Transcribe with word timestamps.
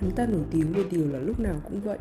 Hắn 0.00 0.10
ta 0.10 0.26
nổi 0.26 0.42
tiếng 0.50 0.72
về 0.72 0.84
điều 0.90 1.08
là 1.08 1.18
lúc 1.18 1.40
nào 1.40 1.56
cũng 1.64 1.80
vậy 1.80 1.98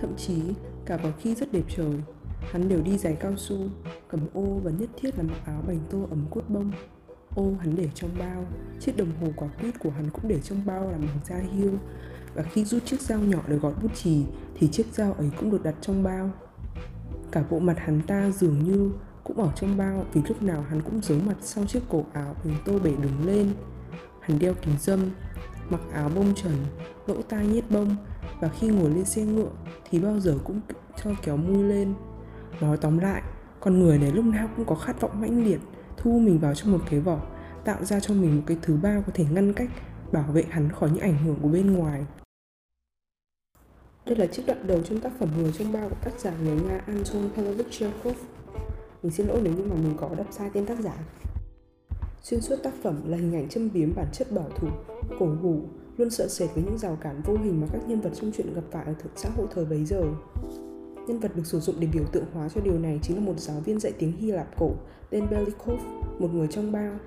Thậm 0.00 0.16
chí 0.16 0.42
cả 0.86 0.96
vào 0.96 1.12
khi 1.18 1.34
rất 1.34 1.52
đẹp 1.52 1.64
trời 1.76 1.94
Hắn 2.40 2.68
đều 2.68 2.82
đi 2.82 2.98
giày 2.98 3.14
cao 3.14 3.36
su, 3.36 3.56
cầm 4.08 4.20
ô 4.34 4.42
và 4.42 4.70
nhất 4.70 4.90
thiết 4.96 5.18
là 5.18 5.22
mặc 5.22 5.38
áo 5.46 5.62
bành 5.66 5.80
tô 5.90 6.06
ấm 6.10 6.26
cốt 6.30 6.42
bông. 6.48 6.72
Ô 7.34 7.52
hắn 7.60 7.76
để 7.76 7.88
trong 7.94 8.10
bao, 8.18 8.44
chiếc 8.80 8.96
đồng 8.96 9.12
hồ 9.20 9.26
quả 9.36 9.48
quýt 9.60 9.78
của 9.78 9.90
hắn 9.90 10.10
cũng 10.10 10.28
để 10.28 10.40
trong 10.40 10.66
bao 10.66 10.90
làm 10.90 11.00
bằng 11.00 11.18
da 11.24 11.36
hiêu 11.36 11.72
Và 12.34 12.42
khi 12.42 12.64
rút 12.64 12.86
chiếc 12.86 13.00
dao 13.00 13.18
nhỏ 13.18 13.38
để 13.48 13.56
gọt 13.56 13.74
bút 13.82 13.94
chì 13.94 14.24
thì 14.54 14.68
chiếc 14.68 14.86
dao 14.92 15.12
ấy 15.12 15.30
cũng 15.38 15.50
được 15.50 15.62
đặt 15.62 15.74
trong 15.80 16.02
bao. 16.02 16.30
Cả 17.32 17.44
bộ 17.50 17.58
mặt 17.58 17.78
hắn 17.78 18.00
ta 18.06 18.30
dường 18.30 18.64
như 18.64 18.90
cũng 19.24 19.36
ở 19.36 19.52
trong 19.56 19.76
bao 19.76 20.04
vì 20.12 20.20
lúc 20.28 20.42
nào 20.42 20.64
hắn 20.68 20.82
cũng 20.82 21.00
giấu 21.02 21.18
mặt 21.26 21.36
sau 21.40 21.66
chiếc 21.66 21.80
cổ 21.88 22.04
áo 22.12 22.36
bành 22.44 22.56
tô 22.64 22.78
bể 22.84 22.90
đứng 22.90 23.26
lên. 23.26 23.52
Hắn 24.20 24.38
đeo 24.38 24.54
kính 24.54 24.74
dâm, 24.80 25.00
mặc 25.70 25.80
áo 25.92 26.10
bông 26.14 26.34
trần, 26.34 26.52
lỗ 27.06 27.22
tai 27.22 27.46
nhét 27.46 27.64
bông 27.70 27.96
và 28.40 28.48
khi 28.48 28.68
ngồi 28.68 28.90
lên 28.90 29.04
xe 29.04 29.22
ngựa 29.22 29.50
thì 29.90 29.98
bao 29.98 30.20
giờ 30.20 30.38
cũng 30.44 30.60
cho 31.04 31.10
kéo 31.22 31.36
mui 31.36 31.62
lên. 31.62 31.94
Nói 32.60 32.76
tóm 32.76 32.98
lại, 32.98 33.22
con 33.60 33.78
người 33.78 33.98
này 33.98 34.12
lúc 34.12 34.24
nào 34.24 34.48
cũng 34.56 34.66
có 34.66 34.74
khát 34.74 35.00
vọng 35.00 35.20
mãnh 35.20 35.44
liệt, 35.44 35.60
thu 35.96 36.18
mình 36.18 36.38
vào 36.38 36.54
trong 36.54 36.72
một 36.72 36.80
cái 36.90 37.00
vỏ, 37.00 37.20
tạo 37.64 37.84
ra 37.84 38.00
cho 38.00 38.14
mình 38.14 38.36
một 38.36 38.42
cái 38.46 38.56
thứ 38.62 38.76
ba 38.82 39.02
có 39.06 39.12
thể 39.14 39.24
ngăn 39.30 39.52
cách, 39.52 39.70
bảo 40.12 40.32
vệ 40.32 40.44
hắn 40.50 40.72
khỏi 40.72 40.90
những 40.90 41.02
ảnh 41.02 41.18
hưởng 41.24 41.36
của 41.42 41.48
bên 41.48 41.72
ngoài. 41.72 42.04
Đây 44.06 44.16
là 44.16 44.26
chiếc 44.26 44.42
đoạn 44.46 44.66
đầu 44.66 44.82
trong 44.82 45.00
tác 45.00 45.12
phẩm 45.18 45.28
Người 45.36 45.52
trong 45.52 45.72
bao 45.72 45.88
của 45.88 45.96
tác 46.04 46.20
giả 46.20 46.32
người 46.42 46.56
Nga 46.60 46.80
Anton 46.86 47.30
Pavlovich 47.36 47.70
Chekhov. 47.70 48.16
Mình 49.02 49.12
xin 49.12 49.26
lỗi 49.26 49.40
nếu 49.42 49.52
như 49.52 49.64
mà 49.64 49.74
mình 49.74 49.94
có 49.96 50.10
đọc 50.16 50.26
sai 50.30 50.50
tên 50.54 50.66
tác 50.66 50.78
giả. 50.78 50.92
Xuyên 52.22 52.40
suốt 52.40 52.56
tác 52.62 52.74
phẩm 52.82 53.02
là 53.06 53.16
hình 53.16 53.34
ảnh 53.34 53.48
châm 53.48 53.68
biếm 53.72 53.94
bản 53.94 54.06
chất 54.12 54.32
bảo 54.32 54.48
thủ, 54.56 54.68
cổ 55.18 55.26
hủ, 55.42 55.60
luôn 55.96 56.10
sợ 56.10 56.28
sệt 56.28 56.50
với 56.54 56.64
những 56.64 56.78
rào 56.78 56.98
cản 57.00 57.22
vô 57.24 57.34
hình 57.34 57.60
mà 57.60 57.66
các 57.72 57.88
nhân 57.88 58.00
vật 58.00 58.10
trong 58.14 58.32
chuyện 58.36 58.54
gặp 58.54 58.62
phải 58.70 58.84
ở 58.84 58.94
thực 59.02 59.10
xã 59.16 59.28
hội 59.36 59.46
thời 59.54 59.64
bấy 59.64 59.84
giờ. 59.84 60.02
Nhân 61.06 61.18
vật 61.18 61.36
được 61.36 61.46
sử 61.46 61.60
dụng 61.60 61.76
để 61.78 61.88
biểu 61.92 62.04
tượng 62.12 62.24
hóa 62.32 62.48
cho 62.48 62.60
điều 62.60 62.78
này 62.78 62.98
chính 63.02 63.16
là 63.16 63.22
một 63.22 63.40
giáo 63.40 63.60
viên 63.60 63.80
dạy 63.80 63.92
tiếng 63.98 64.12
Hy 64.12 64.30
Lạp 64.30 64.56
cổ 64.58 64.70
tên 65.10 65.26
Belikov, 65.30 65.80
một 66.18 66.34
người 66.34 66.48
trong 66.50 66.72
bao. 66.72 66.98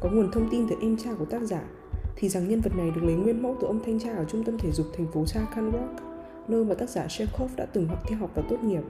Có 0.00 0.10
nguồn 0.12 0.30
thông 0.32 0.48
tin 0.50 0.66
từ 0.70 0.76
em 0.80 0.96
trai 0.96 1.14
của 1.18 1.24
tác 1.24 1.42
giả 1.42 1.62
thì 2.16 2.28
rằng 2.28 2.48
nhân 2.48 2.60
vật 2.60 2.76
này 2.76 2.90
được 2.90 3.02
lấy 3.04 3.14
nguyên 3.14 3.42
mẫu 3.42 3.56
từ 3.60 3.66
ông 3.66 3.80
thanh 3.84 3.98
tra 4.00 4.16
ở 4.16 4.24
trung 4.24 4.44
tâm 4.44 4.58
thể 4.58 4.72
dục 4.72 4.86
thành 4.96 5.06
phố 5.12 5.26
Sakan 5.26 5.72
Rock, 5.72 6.02
nơi 6.48 6.64
mà 6.64 6.74
tác 6.74 6.90
giả 6.90 7.06
Chekhov 7.08 7.56
đã 7.56 7.66
từng 7.66 7.88
học 7.88 7.98
theo 8.08 8.18
học 8.18 8.30
và 8.34 8.42
tốt 8.50 8.62
nghiệp. 8.62 8.82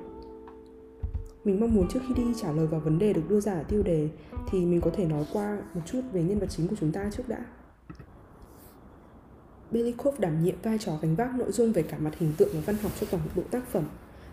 Mình 1.45 1.61
mong 1.61 1.75
muốn 1.75 1.89
trước 1.89 2.01
khi 2.09 2.15
đi 2.15 2.23
trả 2.37 2.53
lời 2.53 2.67
vào 2.67 2.81
vấn 2.81 2.99
đề 2.99 3.13
được 3.13 3.23
đưa 3.29 3.41
ra 3.41 3.53
ở 3.53 3.63
tiêu 3.63 3.83
đề 3.83 4.09
thì 4.51 4.65
mình 4.65 4.81
có 4.81 4.91
thể 4.95 5.05
nói 5.05 5.25
qua 5.33 5.59
một 5.75 5.81
chút 5.87 6.01
về 6.13 6.23
nhân 6.23 6.39
vật 6.39 6.47
chính 6.51 6.69
của 6.69 6.77
chúng 6.81 6.93
ta 6.93 7.11
trước 7.13 7.29
đã. 7.29 7.45
Belikov 9.71 10.21
đảm 10.21 10.45
nhiệm 10.45 10.55
vai 10.63 10.79
trò 10.79 10.93
gánh 11.03 11.17
vác 11.17 11.35
nội 11.35 11.53
dung 11.53 11.73
về 11.73 11.83
cả 11.83 11.99
mặt 11.99 12.15
hình 12.19 12.33
tượng 12.37 12.49
và 12.55 12.61
văn 12.67 12.77
học 12.83 12.93
cho 13.01 13.07
toàn 13.11 13.23
bộ 13.37 13.43
tác 13.51 13.69
phẩm. 13.69 13.85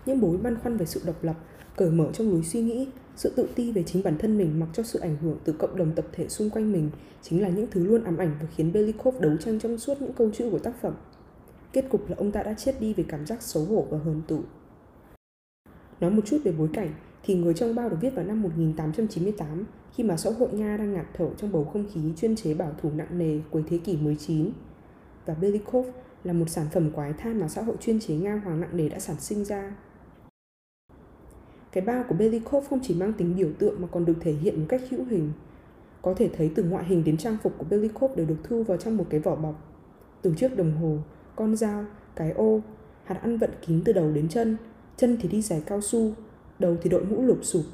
Những 0.06 0.20
mối 0.20 0.38
băn 0.38 0.60
khoăn 0.60 0.78
về 0.78 0.86
sự 0.86 1.02
độc 1.06 1.24
lập, 1.24 1.36
cởi 1.76 1.92
mở 1.92 2.10
trong 2.14 2.32
lối 2.32 2.44
suy 2.44 2.62
nghĩ, 2.62 2.88
sự 3.16 3.34
tự 3.36 3.50
ti 3.56 3.72
về 3.72 3.84
chính 3.84 4.04
bản 4.04 4.18
thân 4.18 4.38
mình 4.38 4.60
mặc 4.60 4.68
cho 4.74 4.84
sự 4.84 5.00
ảnh 5.00 5.18
hưởng 5.22 5.38
từ 5.44 5.54
cộng 5.54 5.78
đồng 5.78 5.92
tập 5.96 6.06
thể 6.12 6.28
xung 6.28 6.50
quanh 6.50 6.72
mình 6.72 6.90
chính 7.22 7.42
là 7.42 7.50
những 7.50 7.68
thứ 7.72 7.86
luôn 7.86 8.04
ám 8.04 8.18
ảnh 8.18 8.36
và 8.42 8.48
khiến 8.56 8.74
Belikov 8.74 9.20
đấu 9.20 9.38
tranh 9.38 9.60
trong 9.60 9.78
suốt 9.78 10.02
những 10.02 10.14
câu 10.14 10.32
chữ 10.34 10.50
của 10.52 10.60
tác 10.60 10.82
phẩm. 10.82 10.94
Kết 11.74 11.86
cục 11.90 12.10
là 12.10 12.16
ông 12.20 12.32
ta 12.32 12.44
đã 12.44 12.54
chết 12.54 12.82
đi 12.82 12.94
vì 12.94 13.04
cảm 13.04 13.26
giác 13.26 13.42
xấu 13.42 13.66
hổ 13.66 13.88
và 13.90 13.98
hờn 13.98 14.22
tủi. 14.28 14.42
Nói 16.00 16.12
một 16.12 16.22
chút 16.26 16.38
về 16.44 16.52
bối 16.52 16.70
cảnh, 16.74 16.90
thì 17.24 17.36
Người 17.36 17.54
trong 17.54 17.76
bao 17.76 17.90
được 17.90 17.98
viết 18.02 18.16
vào 18.16 18.26
năm 18.26 18.42
1898 18.42 19.66
khi 19.94 20.04
mà 20.04 20.18
xã 20.18 20.30
hội 20.30 20.50
Nga 20.52 20.78
đang 20.78 20.94
ngạt 20.94 21.06
thở 21.14 21.30
trong 21.38 21.52
bầu 21.52 21.64
không 21.74 21.86
khí 21.94 22.02
chuyên 22.18 22.36
chế 22.36 22.54
bảo 22.54 22.72
thủ 22.82 22.92
nặng 22.96 23.18
nề 23.18 23.40
cuối 23.52 23.64
thế 23.70 23.78
kỷ 23.78 23.98
19. 23.98 24.52
Và 25.26 25.34
Belikov 25.34 25.88
là 26.24 26.34
một 26.34 26.50
sản 26.50 26.66
phẩm 26.72 26.92
quái 26.92 27.14
than 27.14 27.40
mà 27.40 27.48
xã 27.48 27.62
hội 27.62 27.76
chuyên 27.80 28.00
chế 28.00 28.16
Nga 28.16 28.42
hoàng 28.46 28.62
nặng 28.62 28.78
nề 28.78 28.90
đã 28.90 29.00
sản 29.00 29.16
sinh 29.20 29.46
ra. 29.46 29.76
Cái 31.72 31.84
bao 31.84 32.04
của 32.10 32.16
Belikov 32.16 32.68
không 32.70 32.80
chỉ 32.84 32.96
mang 32.96 33.14
tính 33.14 33.36
biểu 33.36 33.50
tượng 33.60 33.82
mà 33.82 33.88
còn 33.92 34.06
được 34.06 34.16
thể 34.22 34.32
hiện 34.32 34.60
một 34.60 34.66
cách 34.70 34.82
hữu 34.90 35.06
hình. 35.06 35.32
Có 36.02 36.14
thể 36.14 36.30
thấy 36.38 36.52
từ 36.56 36.64
ngoại 36.64 36.86
hình 36.86 37.04
đến 37.04 37.18
trang 37.18 37.38
phục 37.44 37.54
của 37.58 37.66
Belikov 37.70 38.16
đều 38.16 38.26
được 38.26 38.38
thu 38.44 38.64
vào 38.64 38.78
trong 38.78 38.98
một 38.98 39.06
cái 39.10 39.20
vỏ 39.20 39.36
bọc. 39.36 39.74
Từ 40.22 40.34
chiếc 40.38 40.58
đồng 40.58 40.78
hồ, 40.78 40.98
con 41.36 41.56
dao, 41.56 41.86
cái 42.16 42.32
ô, 42.32 42.62
hạt 43.04 43.16
ăn 43.22 43.38
vận 43.38 43.50
kín 43.68 43.82
từ 43.86 43.94
đầu 43.94 44.12
đến 44.12 44.30
chân, 44.30 44.58
chân 44.98 45.18
thì 45.22 45.30
đi 45.30 45.42
giày 45.42 45.62
cao 45.66 45.82
su, 45.82 46.14
đầu 46.60 46.78
thì 46.82 46.90
đội 46.90 47.06
mũ 47.06 47.22
lụp 47.22 47.40
sụp. 47.42 47.66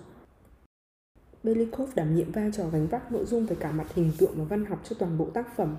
Belikov 1.43 1.89
đảm 1.95 2.15
nhiệm 2.15 2.31
vai 2.31 2.51
trò 2.53 2.69
gánh 2.69 2.87
vác 2.87 3.11
nội 3.11 3.25
dung 3.25 3.45
về 3.45 3.55
cả 3.59 3.71
mặt 3.71 3.93
hình 3.93 4.11
tượng 4.17 4.33
và 4.35 4.43
văn 4.43 4.65
học 4.65 4.79
cho 4.83 4.95
toàn 4.99 5.17
bộ 5.17 5.29
tác 5.33 5.57
phẩm, 5.57 5.75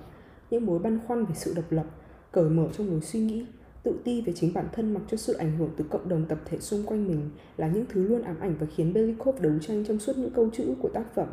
những 0.50 0.66
mối 0.66 0.78
băn 0.78 0.99
khoăn 1.06 1.25
về 1.25 1.34
sự 1.34 1.55
độc 1.55 1.72
lập, 1.72 1.87
cởi 2.32 2.50
mở 2.50 2.69
trong 2.72 2.91
lối 2.91 3.00
suy 3.00 3.21
nghĩ, 3.21 3.47
tự 3.82 4.00
ti 4.05 4.22
về 4.22 4.32
chính 4.37 4.53
bản 4.53 4.69
thân 4.72 4.94
mặc 4.94 5.00
cho 5.09 5.16
sự 5.16 5.32
ảnh 5.32 5.56
hưởng 5.56 5.71
từ 5.77 5.84
cộng 5.91 6.09
đồng 6.09 6.27
tập 6.28 6.38
thể 6.44 6.59
xung 6.60 6.82
quanh 6.87 7.09
mình 7.09 7.31
là 7.56 7.69
những 7.69 7.87
thứ 7.88 8.03
luôn 8.03 8.22
ám 8.22 8.41
ảnh 8.41 8.56
và 8.61 8.66
khiến 8.76 8.93
Belikov 8.93 9.41
đấu 9.41 9.53
tranh 9.61 9.84
trong 9.88 9.99
suốt 9.99 10.19
những 10.19 10.31
câu 10.31 10.50
chữ 10.53 10.75
của 10.82 10.88
tác 10.88 11.15
phẩm. 11.15 11.28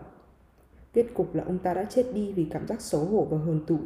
Kết 0.94 1.06
cục 1.14 1.36
là 1.36 1.44
ông 1.44 1.60
ta 1.60 1.74
đã 1.74 1.84
chết 1.84 2.12
đi 2.14 2.34
vì 2.34 2.48
cảm 2.52 2.68
giác 2.68 2.82
xấu 2.82 3.06
hổ 3.06 3.26
và 3.26 3.38
hờn 3.38 3.66
tủi. 3.66 3.80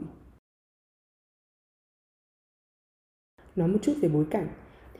Nói 3.55 3.67
một 3.67 3.79
chút 3.81 3.93
về 4.01 4.09
bối 4.09 4.25
cảnh, 4.29 4.47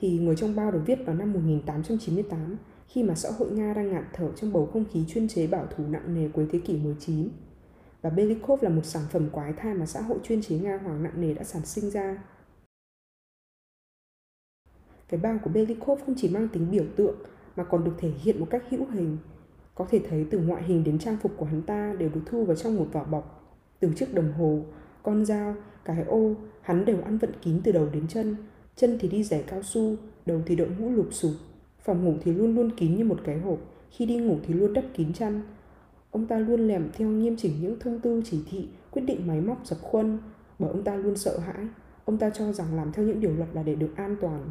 thì 0.00 0.18
Người 0.18 0.36
trong 0.36 0.56
bao 0.56 0.70
được 0.70 0.82
viết 0.86 0.98
vào 1.06 1.16
năm 1.16 1.32
1898 1.32 2.56
khi 2.88 3.02
mà 3.02 3.14
xã 3.14 3.30
hội 3.30 3.50
Nga 3.50 3.74
đang 3.74 3.92
ngạt 3.92 4.04
thở 4.12 4.32
trong 4.36 4.52
bầu 4.52 4.70
không 4.72 4.84
khí 4.92 5.04
chuyên 5.08 5.28
chế 5.28 5.46
bảo 5.46 5.66
thủ 5.76 5.84
nặng 5.88 6.14
nề 6.14 6.28
cuối 6.28 6.46
thế 6.52 6.58
kỷ 6.58 6.76
19. 6.76 7.28
Và 8.02 8.10
Belikov 8.10 8.62
là 8.62 8.68
một 8.68 8.84
sản 8.84 9.02
phẩm 9.10 9.28
quái 9.32 9.52
thai 9.52 9.74
mà 9.74 9.86
xã 9.86 10.00
hội 10.00 10.18
chuyên 10.22 10.42
chế 10.42 10.58
Nga 10.58 10.76
hoàng 10.76 11.02
nặng 11.02 11.20
nề 11.20 11.34
đã 11.34 11.44
sản 11.44 11.66
sinh 11.66 11.90
ra. 11.90 12.22
Cái 15.08 15.20
bao 15.20 15.38
của 15.44 15.50
Belikov 15.50 16.00
không 16.06 16.14
chỉ 16.18 16.28
mang 16.28 16.48
tính 16.48 16.70
biểu 16.70 16.84
tượng 16.96 17.16
mà 17.56 17.64
còn 17.64 17.84
được 17.84 17.94
thể 17.98 18.10
hiện 18.10 18.40
một 18.40 18.46
cách 18.50 18.62
hữu 18.68 18.86
hình. 18.90 19.16
Có 19.74 19.86
thể 19.90 20.00
thấy 20.08 20.26
từ 20.30 20.38
ngoại 20.38 20.62
hình 20.62 20.84
đến 20.84 20.98
trang 20.98 21.16
phục 21.22 21.32
của 21.36 21.46
hắn 21.46 21.62
ta 21.62 21.94
đều 21.98 22.08
được 22.08 22.20
thu 22.26 22.44
vào 22.44 22.56
trong 22.56 22.76
một 22.76 22.86
vỏ 22.92 23.04
bọc. 23.04 23.54
Từ 23.80 23.92
chiếc 23.96 24.14
đồng 24.14 24.32
hồ, 24.32 24.60
con 25.02 25.24
dao, 25.24 25.54
cái 25.84 26.04
ô, 26.04 26.34
hắn 26.60 26.84
đều 26.84 27.02
ăn 27.02 27.18
vận 27.18 27.32
kín 27.42 27.60
từ 27.64 27.72
đầu 27.72 27.88
đến 27.92 28.08
chân. 28.08 28.36
Chân 28.76 28.98
thì 29.00 29.08
đi 29.08 29.22
giày 29.22 29.44
cao 29.46 29.62
su, 29.62 29.96
đầu 30.26 30.42
thì 30.46 30.56
đội 30.56 30.68
mũ 30.78 30.90
lụp 30.90 31.08
sụp, 31.10 31.32
Phòng 31.86 32.04
ngủ 32.04 32.14
thì 32.24 32.32
luôn 32.32 32.54
luôn 32.54 32.70
kín 32.76 32.96
như 32.96 33.04
một 33.04 33.20
cái 33.24 33.38
hộp, 33.38 33.58
khi 33.90 34.06
đi 34.06 34.16
ngủ 34.16 34.38
thì 34.46 34.54
luôn 34.54 34.72
đắp 34.72 34.84
kín 34.94 35.12
chăn. 35.12 35.42
Ông 36.10 36.26
ta 36.26 36.38
luôn 36.38 36.68
lèm 36.68 36.90
theo 36.92 37.08
nghiêm 37.08 37.36
chỉnh 37.36 37.52
những 37.60 37.78
thông 37.80 38.00
tư 38.00 38.22
chỉ 38.24 38.44
thị, 38.50 38.68
quyết 38.90 39.02
định 39.02 39.26
máy 39.26 39.40
móc 39.40 39.66
dập 39.66 39.78
khuôn, 39.82 40.18
bởi 40.58 40.70
ông 40.70 40.84
ta 40.84 40.96
luôn 40.96 41.16
sợ 41.16 41.38
hãi. 41.38 41.66
Ông 42.04 42.18
ta 42.18 42.30
cho 42.30 42.52
rằng 42.52 42.76
làm 42.76 42.92
theo 42.92 43.04
những 43.04 43.20
điều 43.20 43.36
luật 43.36 43.48
là 43.52 43.62
để 43.62 43.74
được 43.74 43.96
an 43.96 44.16
toàn. 44.20 44.50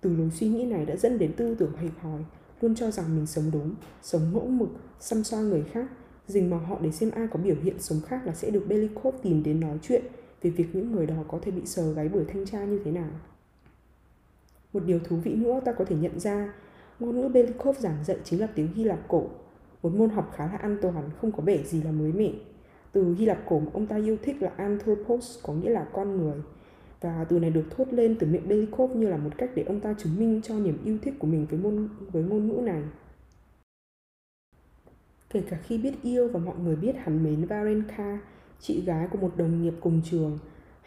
Từ 0.00 0.16
lối 0.16 0.30
suy 0.30 0.48
nghĩ 0.48 0.64
này 0.64 0.86
đã 0.86 0.96
dẫn 0.96 1.18
đến 1.18 1.32
tư 1.36 1.54
tưởng 1.54 1.72
hẹp 1.76 1.92
hòi, 2.00 2.24
luôn 2.60 2.74
cho 2.74 2.90
rằng 2.90 3.16
mình 3.16 3.26
sống 3.26 3.50
đúng, 3.52 3.74
sống 4.02 4.32
mẫu 4.32 4.46
mực, 4.46 4.68
xăm 5.00 5.24
soi 5.24 5.44
người 5.44 5.64
khác, 5.72 5.86
dình 6.26 6.50
mò 6.50 6.56
họ 6.56 6.78
để 6.82 6.90
xem 6.90 7.10
ai 7.10 7.26
có 7.30 7.38
biểu 7.38 7.56
hiện 7.62 7.76
sống 7.78 8.00
khác 8.06 8.26
là 8.26 8.34
sẽ 8.34 8.50
được 8.50 8.64
Belikov 8.68 9.14
tìm 9.22 9.42
đến 9.42 9.60
nói 9.60 9.78
chuyện 9.82 10.02
về 10.42 10.50
việc 10.50 10.66
những 10.72 10.92
người 10.92 11.06
đó 11.06 11.14
có 11.28 11.38
thể 11.42 11.50
bị 11.50 11.66
sờ 11.66 11.92
gáy 11.92 12.08
bởi 12.08 12.24
thanh 12.24 12.46
tra 12.46 12.64
như 12.64 12.80
thế 12.84 12.90
nào. 12.90 13.10
Một 14.72 14.80
điều 14.86 14.98
thú 14.98 15.16
vị 15.16 15.34
nữa 15.34 15.60
ta 15.64 15.72
có 15.72 15.84
thể 15.84 15.96
nhận 15.96 16.20
ra, 16.20 16.54
ngôn 16.98 17.20
ngữ 17.20 17.28
Belikov 17.28 17.78
giảng 17.78 18.04
dạy 18.04 18.16
chính 18.24 18.40
là 18.40 18.46
tiếng 18.54 18.74
Hy 18.74 18.84
Lạp 18.84 19.08
cổ, 19.08 19.26
một 19.82 19.94
môn 19.94 20.10
học 20.10 20.32
khá 20.36 20.46
là 20.46 20.56
an 20.56 20.78
toàn, 20.82 21.10
không 21.20 21.32
có 21.32 21.42
vẻ 21.42 21.62
gì 21.62 21.82
là 21.82 21.92
mới 21.92 22.12
mẻ. 22.12 22.30
Từ 22.92 23.14
Hy 23.14 23.26
Lạp 23.26 23.38
cổ 23.46 23.60
mà 23.60 23.70
ông 23.72 23.86
ta 23.86 23.96
yêu 23.96 24.16
thích 24.22 24.42
là 24.42 24.52
anthropos, 24.56 25.38
có 25.42 25.52
nghĩa 25.52 25.70
là 25.70 25.86
con 25.92 26.16
người. 26.16 26.42
Và 27.00 27.24
từ 27.28 27.38
này 27.38 27.50
được 27.50 27.64
thốt 27.70 27.84
lên 27.90 28.16
từ 28.20 28.26
miệng 28.26 28.48
Belikov 28.48 28.96
như 28.96 29.08
là 29.08 29.16
một 29.16 29.30
cách 29.38 29.50
để 29.54 29.62
ông 29.62 29.80
ta 29.80 29.94
chứng 29.98 30.16
minh 30.18 30.40
cho 30.44 30.58
niềm 30.58 30.78
yêu 30.84 30.98
thích 31.02 31.14
của 31.18 31.26
mình 31.26 31.46
với 31.50 31.58
môn 31.58 31.88
với 32.12 32.22
ngôn 32.22 32.48
ngữ 32.48 32.60
này. 32.60 32.82
Kể 35.30 35.42
cả 35.50 35.58
khi 35.62 35.78
biết 35.78 35.92
yêu 36.02 36.28
và 36.28 36.40
mọi 36.40 36.58
người 36.58 36.76
biết 36.76 36.96
hắn 36.96 37.24
mến 37.24 37.44
Varenka, 37.44 38.18
chị 38.60 38.80
gái 38.80 39.08
của 39.10 39.18
một 39.18 39.32
đồng 39.36 39.62
nghiệp 39.62 39.74
cùng 39.80 40.00
trường, 40.04 40.38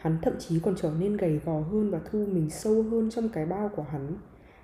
Hắn 0.02 0.18
thậm 0.22 0.34
chí 0.38 0.60
còn 0.60 0.74
trở 0.76 0.92
nên 1.00 1.16
gầy 1.16 1.40
gò 1.44 1.60
hơn 1.60 1.90
và 1.90 2.00
thu 2.10 2.26
mình 2.26 2.50
sâu 2.50 2.82
hơn 2.82 3.10
trong 3.10 3.28
cái 3.28 3.46
bao 3.46 3.70
của 3.76 3.82
hắn. 3.82 4.14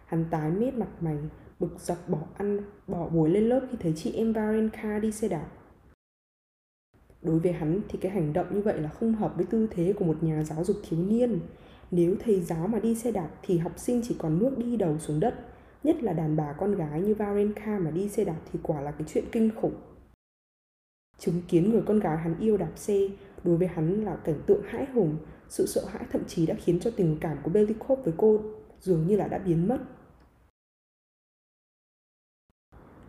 Hắn 0.07 0.25
tái 0.31 0.51
mét 0.51 0.75
mặt 0.75 0.89
mày, 1.01 1.19
bực 1.61 1.81
dọc 1.81 2.09
bỏ 2.09 2.19
ăn, 2.37 2.61
bỏ 2.87 3.09
buổi 3.09 3.31
lên 3.31 3.49
lớp 3.49 3.61
khi 3.71 3.77
thấy 3.81 3.93
chị 3.97 4.13
em 4.13 4.33
Varenka 4.33 4.99
đi 4.99 5.13
xe 5.13 5.29
đạp. 5.29 5.47
Đối 7.23 7.39
với 7.39 7.53
hắn 7.53 7.81
thì 7.89 7.99
cái 8.03 8.13
hành 8.13 8.33
động 8.33 8.47
như 8.55 8.61
vậy 8.61 8.81
là 8.81 8.89
không 8.89 9.15
hợp 9.15 9.33
với 9.37 9.47
tư 9.47 9.67
thế 9.71 9.95
của 9.99 10.05
một 10.05 10.23
nhà 10.23 10.45
giáo 10.45 10.65
dục 10.65 10.77
thiếu 10.89 11.01
niên. 11.01 11.41
Nếu 11.91 12.15
thầy 12.25 12.41
giáo 12.41 12.67
mà 12.67 12.79
đi 12.79 12.95
xe 12.95 13.13
đạp 13.13 13.29
thì 13.43 13.59
học 13.59 13.73
sinh 13.77 14.01
chỉ 14.05 14.17
còn 14.19 14.39
nước 14.39 14.59
đi 14.59 14.77
đầu 14.77 14.99
xuống 14.99 15.21
đất. 15.21 15.35
Nhất 15.83 16.03
là 16.03 16.13
đàn 16.13 16.37
bà 16.37 16.53
con 16.53 16.75
gái 16.75 17.01
như 17.01 17.15
Varenka 17.15 17.79
mà 17.79 17.91
đi 17.91 18.09
xe 18.09 18.25
đạp 18.25 18.41
thì 18.53 18.59
quả 18.63 18.81
là 18.81 18.91
cái 18.91 19.09
chuyện 19.09 19.25
kinh 19.33 19.51
khủng. 19.61 19.75
Chứng 21.19 21.43
kiến 21.49 21.71
người 21.71 21.83
con 21.87 22.01
gái 22.01 22.17
hắn 22.17 22.39
yêu 22.41 22.57
đạp 22.57 22.73
xe 22.77 23.09
đối 23.45 23.57
với 23.57 23.69
hắn 23.69 24.05
là 24.05 24.17
cảnh 24.17 24.41
tượng 24.47 24.63
hãi 24.69 24.87
hùng 24.95 25.17
sự 25.49 25.67
sợ 25.67 25.85
hãi 25.89 26.05
thậm 26.13 26.25
chí 26.25 26.47
đã 26.47 26.55
khiến 26.55 26.81
cho 26.81 26.91
tình 26.97 27.17
cảm 27.21 27.39
của 27.43 27.51
Belikov 27.51 28.05
với 28.05 28.15
cô 28.17 28.41
dường 28.81 29.07
như 29.07 29.17
là 29.17 29.29
đã 29.29 29.39
biến 29.39 29.69
mất 29.69 29.79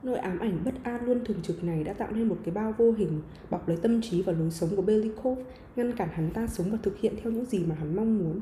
Nỗi 0.03 0.17
ám 0.17 0.39
ảnh 0.39 0.61
bất 0.65 0.73
an 0.83 1.05
luôn 1.05 1.25
thường 1.25 1.41
trực 1.41 1.63
này 1.63 1.83
đã 1.83 1.93
tạo 1.93 2.11
nên 2.11 2.27
một 2.27 2.37
cái 2.43 2.53
bao 2.53 2.73
vô 2.77 2.91
hình 2.91 3.21
bọc 3.49 3.67
lấy 3.67 3.77
tâm 3.77 4.01
trí 4.01 4.21
và 4.21 4.33
lối 4.33 4.51
sống 4.51 4.69
của 4.75 4.81
Belikov, 4.81 5.39
ngăn 5.75 5.91
cản 5.95 6.09
hắn 6.09 6.31
ta 6.33 6.47
sống 6.47 6.71
và 6.71 6.77
thực 6.83 6.99
hiện 6.99 7.15
theo 7.21 7.31
những 7.31 7.45
gì 7.45 7.65
mà 7.65 7.75
hắn 7.75 7.95
mong 7.95 8.17
muốn. 8.17 8.41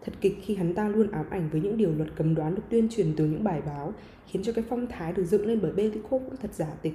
Thật 0.00 0.12
kịch 0.20 0.36
khi 0.42 0.54
hắn 0.54 0.74
ta 0.74 0.88
luôn 0.88 1.10
ám 1.10 1.30
ảnh 1.30 1.48
với 1.52 1.60
những 1.60 1.76
điều 1.76 1.94
luật 1.94 2.08
cấm 2.16 2.34
đoán 2.34 2.54
được 2.54 2.62
tuyên 2.70 2.88
truyền 2.88 3.14
từ 3.16 3.24
những 3.24 3.44
bài 3.44 3.62
báo, 3.66 3.92
khiến 4.26 4.42
cho 4.42 4.52
cái 4.52 4.64
phong 4.68 4.86
thái 4.86 5.12
được 5.12 5.24
dựng 5.24 5.46
lên 5.46 5.58
bởi 5.62 5.72
Belikov 5.72 6.22
cũng 6.24 6.36
thật 6.36 6.54
giả 6.54 6.74
tịch. 6.82 6.94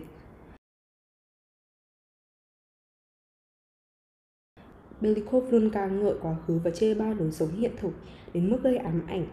Belikov 5.03 5.43
luôn 5.51 5.69
ca 5.69 5.87
ngợi 5.87 6.13
quá 6.21 6.35
khứ 6.47 6.59
và 6.63 6.71
chê 6.71 6.93
bai 6.93 7.15
lối 7.15 7.31
sống 7.31 7.49
hiện 7.51 7.71
thực 7.81 7.91
đến 8.33 8.49
mức 8.49 8.57
gây 8.63 8.77
ám 8.77 9.01
ảnh. 9.07 9.25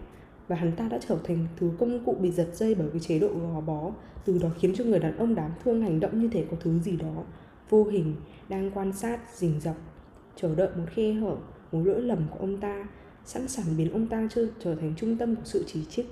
Và 0.48 0.56
hắn 0.56 0.72
ta 0.72 0.88
đã 0.88 0.98
trở 1.08 1.18
thành 1.24 1.46
thứ 1.56 1.70
công 1.78 2.04
cụ 2.04 2.16
bị 2.20 2.30
giật 2.30 2.48
dây 2.54 2.74
bởi 2.74 2.88
cái 2.92 3.00
chế 3.00 3.18
độ 3.18 3.28
gò 3.28 3.60
bó 3.60 3.90
từ 4.24 4.38
đó 4.38 4.48
khiến 4.58 4.74
cho 4.74 4.84
người 4.84 4.98
đàn 4.98 5.16
ông 5.16 5.34
đáng 5.34 5.50
thương 5.64 5.82
hành 5.82 6.00
động 6.00 6.20
như 6.20 6.28
thể 6.28 6.44
có 6.50 6.56
thứ 6.60 6.78
gì 6.78 6.96
đó 6.96 7.24
vô 7.70 7.84
hình 7.84 8.14
đang 8.48 8.70
quan 8.70 8.92
sát 8.92 9.20
rình 9.34 9.60
rập. 9.60 9.76
Chờ 10.36 10.54
đợi 10.54 10.68
một 10.76 10.84
khe 10.90 11.12
hở 11.12 11.36
một 11.72 11.80
lỗi 11.84 12.02
lầm 12.02 12.18
của 12.30 12.38
ông 12.38 12.56
ta 12.56 12.88
sẵn 13.24 13.48
sàng 13.48 13.66
biến 13.76 13.92
ông 13.92 14.06
ta 14.06 14.28
trở, 14.30 14.46
trở 14.64 14.74
thành 14.74 14.94
trung 14.96 15.16
tâm 15.16 15.36
của 15.36 15.42
sự 15.44 15.64
chỉ 15.66 15.84
trích. 15.84 16.06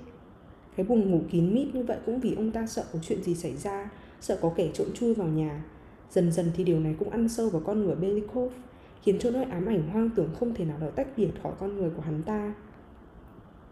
Cái 0.75 0.85
buồng 0.85 1.11
ngủ 1.11 1.21
kín 1.31 1.53
mít 1.53 1.75
như 1.75 1.83
vậy 1.83 1.97
cũng 2.05 2.19
vì 2.19 2.35
ông 2.35 2.51
ta 2.51 2.67
sợ 2.67 2.83
có 2.93 2.99
chuyện 3.01 3.23
gì 3.23 3.35
xảy 3.35 3.57
ra 3.57 3.89
sợ 4.21 4.37
có 4.41 4.51
kẻ 4.55 4.69
trộm 4.73 4.87
chui 4.93 5.13
vào 5.13 5.27
nhà. 5.27 5.63
Dần 6.11 6.31
dần 6.31 6.51
thì 6.55 6.63
điều 6.63 6.79
này 6.79 6.95
cũng 6.99 7.09
ăn 7.09 7.29
sâu 7.29 7.49
vào 7.49 7.61
con 7.65 7.85
người 7.85 7.95
Belikov 7.95 8.53
khiến 9.01 9.19
cho 9.19 9.31
nỗi 9.31 9.43
ám 9.43 9.65
ảnh 9.65 9.89
hoang 9.89 10.09
tưởng 10.15 10.29
không 10.39 10.53
thể 10.53 10.65
nào 10.65 10.77
được 10.79 10.95
tách 10.95 11.07
biệt 11.17 11.29
khỏi 11.43 11.53
con 11.59 11.77
người 11.77 11.89
của 11.89 12.01
hắn 12.01 12.23
ta 12.23 12.53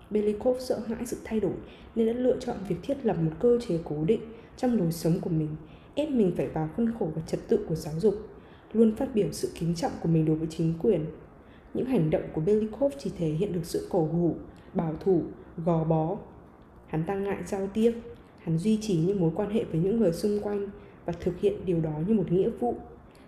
Belikov 0.09 0.57
sợ 0.59 0.79
hãi 0.87 1.05
sự 1.05 1.17
thay 1.23 1.39
đổi 1.39 1.53
nên 1.95 2.07
đã 2.07 2.13
lựa 2.13 2.37
chọn 2.39 2.57
việc 2.67 2.75
thiết 2.83 3.05
lập 3.05 3.17
một 3.21 3.31
cơ 3.39 3.59
chế 3.67 3.79
cố 3.83 4.03
định 4.05 4.21
trong 4.57 4.77
lối 4.77 4.91
sống 4.91 5.19
của 5.21 5.29
mình, 5.29 5.49
ép 5.95 6.09
mình 6.09 6.33
phải 6.37 6.47
vào 6.47 6.69
khuôn 6.77 6.93
khổ 6.99 7.09
và 7.15 7.21
trật 7.27 7.39
tự 7.47 7.65
của 7.69 7.75
giáo 7.75 7.93
dục, 7.99 8.15
luôn 8.73 8.95
phát 8.95 9.09
biểu 9.13 9.27
sự 9.31 9.51
kính 9.59 9.75
trọng 9.75 9.91
của 10.01 10.09
mình 10.09 10.25
đối 10.25 10.35
với 10.35 10.47
chính 10.51 10.73
quyền. 10.81 11.05
Những 11.73 11.85
hành 11.85 12.09
động 12.09 12.21
của 12.33 12.41
Belikov 12.41 12.93
chỉ 12.97 13.11
thể 13.17 13.27
hiện 13.27 13.53
được 13.53 13.65
sự 13.65 13.87
cổ 13.89 14.05
hủ, 14.05 14.35
bảo 14.73 14.93
thủ, 14.99 15.21
gò 15.65 15.83
bó. 15.83 16.17
Hắn 16.87 17.03
ta 17.03 17.15
ngại 17.15 17.37
giao 17.45 17.67
tiếp, 17.73 17.93
hắn 18.39 18.57
duy 18.57 18.77
trì 18.81 18.97
những 18.97 19.19
mối 19.19 19.31
quan 19.35 19.49
hệ 19.49 19.63
với 19.63 19.81
những 19.81 19.99
người 19.99 20.11
xung 20.11 20.39
quanh 20.39 20.69
và 21.05 21.13
thực 21.19 21.39
hiện 21.39 21.65
điều 21.65 21.81
đó 21.81 21.93
như 22.07 22.13
một 22.13 22.31
nghĩa 22.31 22.49
vụ. 22.59 22.75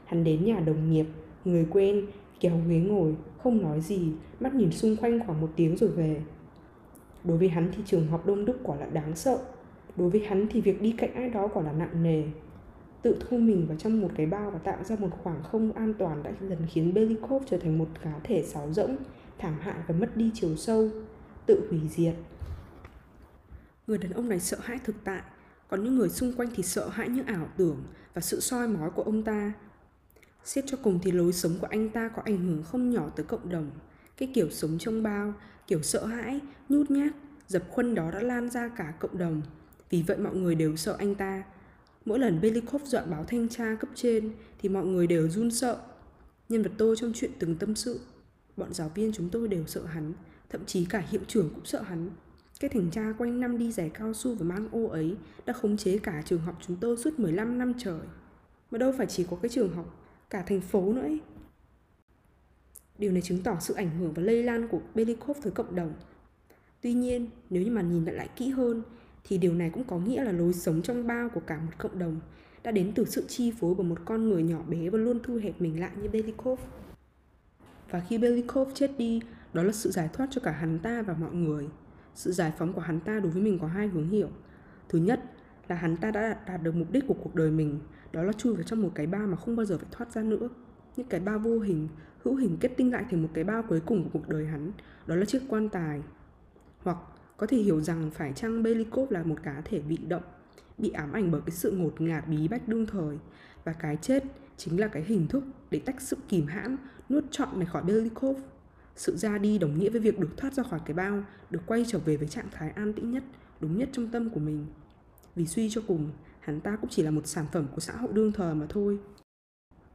Hắn 0.06 0.24
đến 0.24 0.46
nhà 0.46 0.60
đồng 0.60 0.92
nghiệp, 0.92 1.06
người 1.52 1.68
quen, 1.70 2.06
kéo 2.40 2.62
ghế 2.68 2.80
ngồi, 2.80 3.16
không 3.44 3.62
nói 3.62 3.82
gì, 3.82 4.12
mắt 4.40 4.56
nhìn 4.56 4.72
xung 4.72 4.96
quanh 4.96 5.20
khoảng 5.26 5.42
một 5.42 5.50
tiếng 5.56 5.78
rồi 5.78 5.90
về. 5.90 6.22
Đối 7.24 7.38
với 7.38 7.50
hắn 7.50 7.72
thì 7.76 7.84
trường 7.86 8.08
học 8.08 8.26
đông 8.26 8.46
đúc 8.46 8.56
quả 8.64 8.76
là 8.78 8.86
đáng 8.86 9.16
sợ. 9.16 9.40
Đối 9.96 10.10
với 10.10 10.22
hắn 10.26 10.48
thì 10.50 10.62
việc 10.62 10.82
đi 10.82 10.96
cạnh 10.98 11.14
ai 11.14 11.30
đó 11.30 11.48
quả 11.48 11.64
là 11.64 11.72
nặng 11.72 12.04
nề. 12.04 12.24
Tự 13.02 13.18
thu 13.20 13.38
mình 13.38 13.68
vào 13.68 13.78
trong 13.78 14.02
một 14.02 14.10
cái 14.16 14.26
bao 14.26 14.52
và 14.52 14.60
tạo 14.60 14.84
ra 14.84 14.96
một 15.00 15.10
khoảng 15.24 15.44
không 15.44 15.72
an 15.72 15.94
toàn 15.94 16.24
đã 16.24 16.32
dần 16.50 16.60
khiến 16.68 16.94
Belikov 16.94 17.44
trở 17.50 17.58
thành 17.58 17.78
một 17.78 17.88
cá 18.04 18.14
thể 18.24 18.44
sáo 18.44 18.74
rỗng, 18.74 18.96
thảm 19.38 19.56
hại 19.60 19.76
và 19.88 19.96
mất 19.96 20.18
đi 20.18 20.32
chiều 20.34 20.56
sâu, 20.56 20.90
tự 21.46 21.68
hủy 21.70 21.80
diệt. 21.90 22.14
Người 23.88 23.98
đàn 23.98 24.12
ông 24.12 24.30
này 24.30 24.40
sợ 24.40 24.58
hãi 24.62 24.80
thực 24.84 24.96
tại, 25.04 25.22
còn 25.70 25.84
những 25.84 25.96
người 25.96 26.10
xung 26.10 26.34
quanh 26.34 26.50
thì 26.56 26.64
sợ 26.64 26.90
hãi 26.90 27.10
những 27.10 27.26
ảo 27.26 27.48
tưởng 27.58 27.84
và 28.14 28.22
sự 28.22 28.40
soi 28.40 28.68
mói 28.68 28.90
của 28.90 29.04
ông 29.04 29.24
ta. 29.24 29.54
Xét 30.44 30.64
cho 30.68 30.78
cùng 30.84 31.00
thì 31.04 31.12
lối 31.12 31.34
sống 31.34 31.56
của 31.62 31.68
anh 31.68 31.90
ta 31.90 32.08
có 32.08 32.22
ảnh 32.26 32.38
hưởng 32.38 32.64
không 32.64 32.90
nhỏ 32.90 33.10
tới 33.16 33.26
cộng 33.26 33.50
đồng. 33.50 33.72
Cái 34.18 34.32
kiểu 34.34 34.50
sống 34.50 34.78
trong 34.80 35.04
bao, 35.04 35.34
kiểu 35.68 35.82
sợ 35.82 36.06
hãi, 36.06 36.40
nhút 36.70 36.92
nhát, 36.92 37.12
dập 37.48 37.64
khuân 37.70 37.96
đó 37.96 38.12
đã 38.12 38.20
lan 38.20 38.50
ra 38.50 38.68
cả 38.68 38.94
cộng 39.00 39.18
đồng. 39.18 39.42
Vì 39.90 40.02
vậy 40.02 40.18
mọi 40.18 40.36
người 40.36 40.56
đều 40.56 40.76
sợ 40.76 40.96
anh 41.00 41.16
ta. 41.16 41.44
Mỗi 42.06 42.20
lần 42.20 42.42
Belikov 42.42 42.84
dọa 42.84 43.06
báo 43.06 43.24
thanh 43.24 43.50
tra 43.50 43.76
cấp 43.76 43.90
trên 43.96 44.32
thì 44.60 44.70
mọi 44.70 44.86
người 44.86 45.08
đều 45.08 45.30
run 45.30 45.52
sợ. 45.52 45.78
Nhân 46.50 46.64
vật 46.64 46.72
tôi 46.78 46.96
trong 46.96 47.12
chuyện 47.16 47.32
từng 47.40 47.56
tâm 47.56 47.76
sự, 47.76 48.00
bọn 48.58 48.74
giáo 48.74 48.92
viên 48.96 49.12
chúng 49.14 49.30
tôi 49.30 49.48
đều 49.48 49.64
sợ 49.68 49.86
hắn, 49.86 50.14
thậm 50.50 50.66
chí 50.66 50.86
cả 50.86 51.04
hiệu 51.10 51.22
trưởng 51.28 51.50
cũng 51.56 51.66
sợ 51.66 51.82
hắn. 51.82 52.10
Cái 52.60 52.70
thành 52.70 52.92
tra 52.92 53.14
quanh 53.18 53.40
năm 53.40 53.58
đi 53.58 53.72
giải 53.72 53.92
cao 53.94 54.14
su 54.14 54.36
và 54.36 54.46
mang 54.46 54.70
ô 54.72 54.88
ấy 54.88 55.16
đã 55.46 55.54
khống 55.54 55.78
chế 55.78 55.98
cả 55.98 56.22
trường 56.26 56.42
học 56.42 56.58
chúng 56.68 56.78
tôi 56.78 56.98
suốt 56.98 57.20
15 57.20 57.58
năm 57.58 57.74
trời. 57.78 58.00
Mà 58.72 58.78
đâu 58.78 58.94
phải 58.98 59.08
chỉ 59.08 59.26
có 59.30 59.38
cái 59.42 59.50
trường 59.50 59.76
học, 59.76 59.99
cả 60.30 60.44
thành 60.48 60.62
phố 60.62 60.94
nữa 60.94 61.02
ấy. 61.02 61.20
Điều 62.98 63.12
này 63.12 63.22
chứng 63.22 63.44
tỏ 63.44 63.58
sự 63.60 63.74
ảnh 63.74 63.90
hưởng 64.00 64.14
và 64.14 64.24
lây 64.24 64.44
lan 64.44 64.68
của 64.68 64.80
Belikov 64.96 65.38
tới 65.44 65.52
cộng 65.52 65.76
đồng. 65.76 65.94
Tuy 66.82 66.94
nhiên, 66.94 67.30
nếu 67.50 67.64
như 67.64 67.72
mà 67.72 67.82
nhìn 67.82 68.06
lại, 68.06 68.16
lại 68.16 68.30
kỹ 68.36 68.50
hơn, 68.50 68.84
thì 69.24 69.38
điều 69.38 69.54
này 69.54 69.70
cũng 69.70 69.84
có 69.84 70.00
nghĩa 70.00 70.24
là 70.24 70.32
lối 70.32 70.54
sống 70.54 70.82
trong 70.82 71.08
bao 71.08 71.30
của 71.30 71.42
cả 71.48 71.60
một 71.60 71.72
cộng 71.78 72.00
đồng 72.00 72.20
đã 72.64 72.72
đến 72.72 72.92
từ 72.96 73.06
sự 73.06 73.26
chi 73.28 73.52
phối 73.60 73.76
của 73.76 73.84
một 73.84 74.00
con 74.06 74.30
người 74.30 74.44
nhỏ 74.44 74.62
bé 74.68 74.90
và 74.90 74.98
luôn 74.98 75.20
thu 75.24 75.40
hẹp 75.44 75.62
mình 75.62 75.80
lại 75.80 75.92
như 76.02 76.10
Belikov. 76.10 76.60
Và 77.90 78.00
khi 78.00 78.18
Belikov 78.18 78.70
chết 78.74 78.92
đi, 78.98 79.22
đó 79.54 79.64
là 79.64 79.72
sự 79.72 79.92
giải 79.92 80.10
thoát 80.14 80.28
cho 80.32 80.42
cả 80.44 80.52
hắn 80.52 80.80
ta 80.80 81.02
và 81.02 81.14
mọi 81.14 81.34
người. 81.34 81.68
Sự 82.16 82.32
giải 82.32 82.54
phóng 82.58 82.74
của 82.74 82.82
hắn 82.82 83.00
ta 83.00 83.20
đối 83.20 83.32
với 83.32 83.42
mình 83.42 83.60
có 83.60 83.68
hai 83.68 83.88
hướng 83.88 84.10
hiểu. 84.10 84.30
Thứ 84.90 85.00
nhất 85.00 85.24
là 85.68 85.76
hắn 85.76 85.98
ta 85.98 86.12
đã 86.12 86.38
đạt 86.48 86.64
được 86.64 86.76
mục 86.76 86.92
đích 86.92 87.04
của 87.08 87.16
cuộc 87.24 87.36
đời 87.36 87.52
mình, 87.52 87.80
đó 88.12 88.24
là 88.24 88.34
chui 88.34 88.54
vào 88.54 88.64
trong 88.64 88.82
một 88.82 88.92
cái 88.96 89.08
bao 89.08 89.28
mà 89.28 89.38
không 89.38 89.56
bao 89.56 89.66
giờ 89.66 89.78
phải 89.78 89.88
thoát 89.92 90.12
ra 90.12 90.22
nữa. 90.22 90.50
Những 90.96 91.08
cái 91.08 91.20
bao 91.20 91.40
vô 91.40 91.60
hình 91.60 91.88
hữu 92.24 92.36
hình 92.36 92.58
kết 92.60 92.72
tinh 92.78 92.92
lại 92.92 93.06
thành 93.12 93.22
một 93.22 93.30
cái 93.34 93.44
bao 93.44 93.64
cuối 93.70 93.80
cùng 93.80 94.04
của 94.04 94.10
cuộc 94.14 94.30
đời 94.30 94.46
hắn, 94.46 94.72
đó 95.08 95.16
là 95.16 95.26
chiếc 95.26 95.42
quan 95.48 95.70
tài. 95.70 96.02
Hoặc 96.84 96.98
có 97.38 97.48
thể 97.48 97.58
hiểu 97.58 97.82
rằng 97.82 98.12
phải 98.12 98.34
chăng 98.34 98.64
Belikov 98.64 99.12
là 99.12 99.24
một 99.24 99.36
cá 99.44 99.62
thể 99.66 99.82
bị 99.82 99.98
động, 99.98 100.24
bị 100.78 100.90
ám 100.90 101.14
ảnh 101.14 101.32
bởi 101.32 101.42
cái 101.46 101.56
sự 101.56 101.72
ngột 101.72 102.02
ngạt 102.02 102.28
bí 102.28 102.48
bách 102.48 102.68
đương 102.68 102.86
thời 102.86 103.18
và 103.64 103.74
cái 103.74 103.98
chết 104.02 104.24
chính 104.58 104.80
là 104.80 104.88
cái 104.88 105.04
hình 105.04 105.28
thức 105.28 105.44
để 105.72 105.80
tách 105.80 106.02
sự 106.02 106.18
kìm 106.30 106.48
hãm, 106.48 106.78
nuốt 107.10 107.24
trọn 107.32 107.50
này 107.60 107.66
khỏi 107.66 107.84
Belikov. 107.84 108.38
Sự 108.96 109.18
ra 109.18 109.38
đi 109.38 109.58
đồng 109.58 109.78
nghĩa 109.78 109.90
với 109.90 110.02
việc 110.02 110.20
được 110.20 110.38
thoát 110.38 110.54
ra 110.54 110.64
khỏi 110.64 110.80
cái 110.86 110.94
bao, 110.94 111.24
được 111.50 111.60
quay 111.66 111.86
trở 111.88 112.00
về 112.00 112.18
với 112.18 112.28
trạng 112.28 112.48
thái 112.52 112.70
an 112.70 112.94
tĩnh 112.94 113.12
nhất, 113.12 113.24
đúng 113.60 113.78
nhất 113.78 113.90
trong 113.92 114.08
tâm 114.08 114.30
của 114.30 114.40
mình. 114.40 114.66
Vì 115.36 115.48
suy 115.48 115.70
cho 115.70 115.82
cùng, 115.88 116.10
hắn 116.50 116.60
ta 116.60 116.76
cũng 116.76 116.90
chỉ 116.90 117.04
là 117.04 117.12
một 117.12 117.28
sản 117.28 117.46
phẩm 117.52 117.68
của 117.76 117.80
xã 117.80 117.94
hội 117.94 118.14
đương 118.14 118.32
thời 118.32 118.56
mà 118.56 118.66
thôi. 118.70 118.98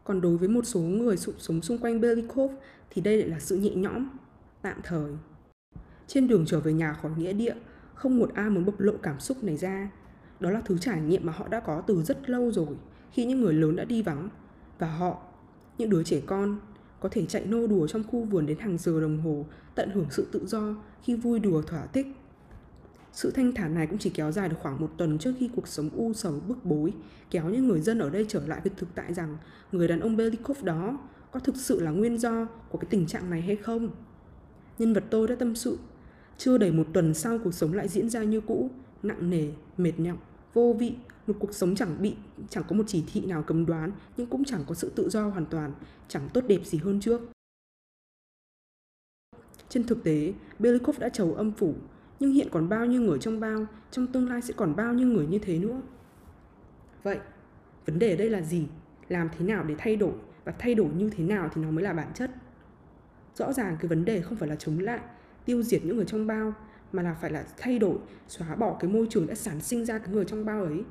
Còn 0.04 0.20
đối 0.20 0.36
với 0.36 0.48
một 0.48 0.66
số 0.66 0.80
người 0.80 1.16
sống 1.16 1.62
xung 1.62 1.78
quanh 1.78 2.00
Belikov 2.00 2.52
thì 2.90 3.02
đây 3.02 3.18
lại 3.18 3.28
là 3.28 3.40
sự 3.40 3.56
nhẹ 3.56 3.70
nhõm, 3.70 4.08
tạm 4.62 4.80
thời. 4.82 5.12
Trên 6.06 6.28
đường 6.28 6.44
trở 6.46 6.60
về 6.60 6.72
nhà 6.72 6.92
khỏi 6.92 7.10
nghĩa 7.18 7.32
địa, 7.32 7.54
không 7.94 8.18
một 8.18 8.30
ai 8.34 8.50
muốn 8.50 8.64
bộc 8.64 8.80
lộ 8.80 8.92
cảm 9.02 9.20
xúc 9.20 9.44
này 9.44 9.56
ra. 9.56 9.90
Đó 10.40 10.50
là 10.50 10.60
thứ 10.60 10.78
trải 10.78 11.00
nghiệm 11.00 11.26
mà 11.26 11.32
họ 11.32 11.48
đã 11.48 11.60
có 11.60 11.80
từ 11.80 12.02
rất 12.02 12.30
lâu 12.30 12.52
rồi, 12.52 12.76
khi 13.10 13.24
những 13.24 13.40
người 13.40 13.54
lớn 13.54 13.76
đã 13.76 13.84
đi 13.84 14.02
vắng. 14.02 14.28
Và 14.78 14.86
họ, 14.86 15.22
những 15.78 15.90
đứa 15.90 16.02
trẻ 16.02 16.20
con, 16.26 16.60
có 17.00 17.08
thể 17.12 17.26
chạy 17.26 17.46
nô 17.46 17.66
đùa 17.66 17.86
trong 17.86 18.04
khu 18.04 18.24
vườn 18.24 18.46
đến 18.46 18.58
hàng 18.58 18.78
giờ 18.78 19.00
đồng 19.00 19.18
hồ, 19.18 19.46
tận 19.74 19.90
hưởng 19.90 20.06
sự 20.10 20.26
tự 20.32 20.46
do 20.46 20.74
khi 21.02 21.14
vui 21.14 21.38
đùa 21.38 21.62
thỏa 21.62 21.86
thích 21.86 22.06
sự 23.14 23.30
thanh 23.30 23.52
thản 23.52 23.74
này 23.74 23.86
cũng 23.86 23.98
chỉ 23.98 24.10
kéo 24.10 24.32
dài 24.32 24.48
được 24.48 24.56
khoảng 24.60 24.80
một 24.80 24.90
tuần 24.96 25.18
trước 25.18 25.32
khi 25.38 25.50
cuộc 25.56 25.68
sống 25.68 25.90
u 25.96 26.12
sầu 26.12 26.40
bức 26.48 26.64
bối 26.64 26.92
kéo 27.30 27.50
những 27.50 27.68
người 27.68 27.80
dân 27.80 27.98
ở 27.98 28.10
đây 28.10 28.26
trở 28.28 28.46
lại 28.46 28.60
với 28.64 28.72
thực 28.76 28.94
tại 28.94 29.14
rằng 29.14 29.36
người 29.72 29.88
đàn 29.88 30.00
ông 30.00 30.16
Belikov 30.16 30.64
đó 30.64 30.98
có 31.30 31.40
thực 31.40 31.56
sự 31.56 31.80
là 31.80 31.90
nguyên 31.90 32.18
do 32.18 32.46
của 32.68 32.78
cái 32.78 32.86
tình 32.90 33.06
trạng 33.06 33.30
này 33.30 33.40
hay 33.40 33.56
không. 33.56 33.90
Nhân 34.78 34.94
vật 34.94 35.04
tôi 35.10 35.28
đã 35.28 35.34
tâm 35.34 35.54
sự, 35.54 35.78
chưa 36.38 36.58
đầy 36.58 36.72
một 36.72 36.86
tuần 36.92 37.14
sau 37.14 37.38
cuộc 37.44 37.54
sống 37.54 37.72
lại 37.72 37.88
diễn 37.88 38.10
ra 38.10 38.22
như 38.22 38.40
cũ, 38.40 38.70
nặng 39.02 39.30
nề, 39.30 39.48
mệt 39.76 39.92
nhọc, 40.00 40.18
vô 40.54 40.76
vị, 40.78 40.94
một 41.26 41.34
cuộc 41.38 41.54
sống 41.54 41.74
chẳng 41.74 41.96
bị, 42.00 42.14
chẳng 42.48 42.64
có 42.68 42.76
một 42.76 42.84
chỉ 42.86 43.04
thị 43.12 43.20
nào 43.20 43.42
cấm 43.42 43.66
đoán, 43.66 43.92
nhưng 44.16 44.26
cũng 44.26 44.44
chẳng 44.44 44.64
có 44.66 44.74
sự 44.74 44.92
tự 44.96 45.08
do 45.10 45.28
hoàn 45.28 45.46
toàn, 45.46 45.72
chẳng 46.08 46.28
tốt 46.34 46.44
đẹp 46.48 46.60
gì 46.64 46.78
hơn 46.78 47.00
trước. 47.00 47.20
Trên 49.68 49.86
thực 49.86 50.04
tế, 50.04 50.32
Belikov 50.58 50.98
đã 50.98 51.08
chầu 51.08 51.34
âm 51.34 51.52
phủ, 51.52 51.74
nhưng 52.20 52.32
hiện 52.32 52.48
còn 52.50 52.68
bao 52.68 52.86
nhiêu 52.86 53.02
người 53.02 53.18
trong 53.18 53.40
bao, 53.40 53.66
trong 53.90 54.06
tương 54.06 54.28
lai 54.28 54.42
sẽ 54.42 54.54
còn 54.56 54.76
bao 54.76 54.94
nhiêu 54.94 55.08
người 55.08 55.26
như 55.26 55.38
thế 55.38 55.58
nữa. 55.58 55.80
Vậy, 57.02 57.18
vấn 57.86 57.98
đề 57.98 58.10
ở 58.10 58.16
đây 58.16 58.30
là 58.30 58.40
gì? 58.40 58.66
Làm 59.08 59.28
thế 59.38 59.46
nào 59.46 59.64
để 59.64 59.74
thay 59.78 59.96
đổi 59.96 60.12
và 60.44 60.52
thay 60.58 60.74
đổi 60.74 60.88
như 60.88 61.10
thế 61.10 61.24
nào 61.24 61.50
thì 61.54 61.62
nó 61.62 61.70
mới 61.70 61.84
là 61.84 61.92
bản 61.92 62.08
chất. 62.14 62.30
Rõ 63.34 63.52
ràng 63.52 63.76
cái 63.80 63.88
vấn 63.88 64.04
đề 64.04 64.20
không 64.20 64.38
phải 64.38 64.48
là 64.48 64.56
chống 64.56 64.78
lại, 64.78 65.00
tiêu 65.44 65.62
diệt 65.62 65.84
những 65.84 65.96
người 65.96 66.06
trong 66.06 66.26
bao 66.26 66.54
mà 66.92 67.02
là 67.02 67.14
phải 67.14 67.30
là 67.30 67.44
thay 67.58 67.78
đổi, 67.78 67.96
xóa 68.28 68.54
bỏ 68.54 68.76
cái 68.80 68.90
môi 68.90 69.06
trường 69.10 69.26
đã 69.26 69.34
sản 69.34 69.60
sinh 69.60 69.84
ra 69.84 69.98
cái 69.98 70.08
người 70.08 70.24
trong 70.24 70.44
bao 70.44 70.64
ấy. 70.64 70.82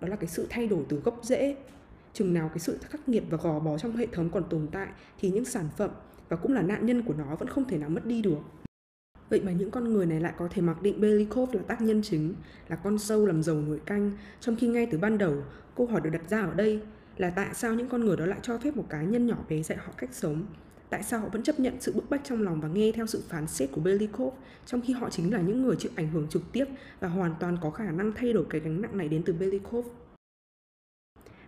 Đó 0.00 0.08
là 0.08 0.16
cái 0.16 0.28
sự 0.28 0.46
thay 0.50 0.66
đổi 0.66 0.84
từ 0.88 0.96
gốc 0.96 1.20
rễ. 1.22 1.56
Chừng 2.12 2.34
nào 2.34 2.48
cái 2.48 2.58
sự 2.58 2.78
khắc 2.82 3.08
nghiệt 3.08 3.24
và 3.30 3.38
gò 3.42 3.58
bó 3.58 3.78
trong 3.78 3.96
hệ 3.96 4.06
thống 4.06 4.30
còn 4.30 4.44
tồn 4.48 4.68
tại 4.72 4.88
thì 5.18 5.30
những 5.30 5.44
sản 5.44 5.68
phẩm 5.76 5.90
và 6.28 6.36
cũng 6.36 6.52
là 6.52 6.62
nạn 6.62 6.86
nhân 6.86 7.02
của 7.02 7.14
nó 7.14 7.36
vẫn 7.36 7.48
không 7.48 7.64
thể 7.64 7.78
nào 7.78 7.90
mất 7.90 8.06
đi 8.06 8.22
được. 8.22 8.38
Vậy 9.32 9.40
mà 9.44 9.52
những 9.52 9.70
con 9.70 9.92
người 9.92 10.06
này 10.06 10.20
lại 10.20 10.32
có 10.36 10.48
thể 10.50 10.62
mặc 10.62 10.82
định 10.82 11.00
Belikov 11.00 11.54
là 11.54 11.62
tác 11.62 11.80
nhân 11.80 12.02
chính, 12.02 12.34
là 12.68 12.76
con 12.76 12.98
sâu 12.98 13.26
làm 13.26 13.42
dầu 13.42 13.56
nổi 13.56 13.80
canh, 13.86 14.10
trong 14.40 14.56
khi 14.56 14.66
ngay 14.66 14.86
từ 14.90 14.98
ban 14.98 15.18
đầu, 15.18 15.34
câu 15.76 15.86
hỏi 15.86 16.00
được 16.00 16.10
đặt 16.10 16.30
ra 16.30 16.40
ở 16.40 16.54
đây 16.54 16.80
là 17.16 17.30
tại 17.30 17.54
sao 17.54 17.74
những 17.74 17.88
con 17.88 18.04
người 18.04 18.16
đó 18.16 18.26
lại 18.26 18.38
cho 18.42 18.58
phép 18.58 18.76
một 18.76 18.84
cá 18.88 19.02
nhân 19.02 19.26
nhỏ 19.26 19.36
bé 19.48 19.62
dạy 19.62 19.78
họ 19.78 19.92
cách 19.96 20.10
sống, 20.12 20.46
Tại 20.90 21.02
sao 21.02 21.20
họ 21.20 21.28
vẫn 21.28 21.42
chấp 21.42 21.60
nhận 21.60 21.80
sự 21.80 21.92
bức 21.92 22.10
bách 22.10 22.20
trong 22.24 22.42
lòng 22.42 22.60
và 22.60 22.68
nghe 22.68 22.92
theo 22.92 23.06
sự 23.06 23.22
phán 23.28 23.46
xét 23.46 23.72
của 23.72 23.80
Belikov 23.80 24.34
trong 24.66 24.80
khi 24.80 24.92
họ 24.92 25.10
chính 25.10 25.32
là 25.32 25.40
những 25.40 25.62
người 25.62 25.76
chịu 25.76 25.90
ảnh 25.94 26.08
hưởng 26.08 26.28
trực 26.28 26.42
tiếp 26.52 26.64
và 27.00 27.08
hoàn 27.08 27.34
toàn 27.40 27.58
có 27.62 27.70
khả 27.70 27.90
năng 27.90 28.12
thay 28.12 28.32
đổi 28.32 28.44
cái 28.50 28.60
gánh 28.60 28.82
nặng 28.82 28.98
này 28.98 29.08
đến 29.08 29.22
từ 29.26 29.32
Belikov? 29.32 29.86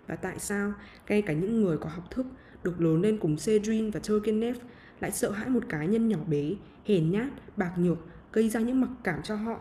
Và 0.06 0.16
tại 0.16 0.38
sao 0.38 0.72
ngay 1.08 1.22
cả 1.22 1.32
những 1.32 1.62
người 1.62 1.78
có 1.78 1.88
học 1.88 2.10
thức 2.10 2.26
được 2.62 2.80
lớn 2.80 3.00
lên 3.00 3.18
cùng 3.18 3.38
Sedrin 3.38 3.90
và 3.90 4.00
Turgenev 4.00 4.56
lại 5.04 5.12
sợ 5.12 5.30
hãi 5.30 5.48
một 5.48 5.64
cá 5.68 5.84
nhân 5.84 6.08
nhỏ 6.08 6.18
bé, 6.26 6.50
hèn 6.84 7.10
nhát, 7.10 7.28
bạc 7.56 7.72
nhược, 7.76 7.98
gây 8.32 8.48
ra 8.48 8.60
những 8.60 8.80
mặc 8.80 8.90
cảm 9.04 9.22
cho 9.22 9.36
họ? 9.36 9.60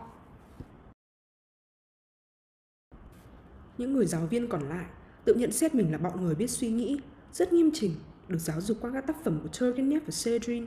Những 3.78 3.92
người 3.92 4.06
giáo 4.06 4.26
viên 4.26 4.48
còn 4.48 4.68
lại 4.68 4.86
tự 5.24 5.34
nhận 5.34 5.52
xét 5.52 5.74
mình 5.74 5.92
là 5.92 5.98
bọn 5.98 6.24
người 6.24 6.34
biết 6.34 6.50
suy 6.50 6.70
nghĩ, 6.70 7.00
rất 7.32 7.52
nghiêm 7.52 7.70
chỉnh, 7.74 7.94
được 8.28 8.38
giáo 8.38 8.60
dục 8.60 8.78
qua 8.80 8.90
các 8.94 9.06
tác 9.06 9.24
phẩm 9.24 9.40
của 9.42 9.48
Turgenev 9.48 10.02
và 10.02 10.10
Sedrin. 10.10 10.66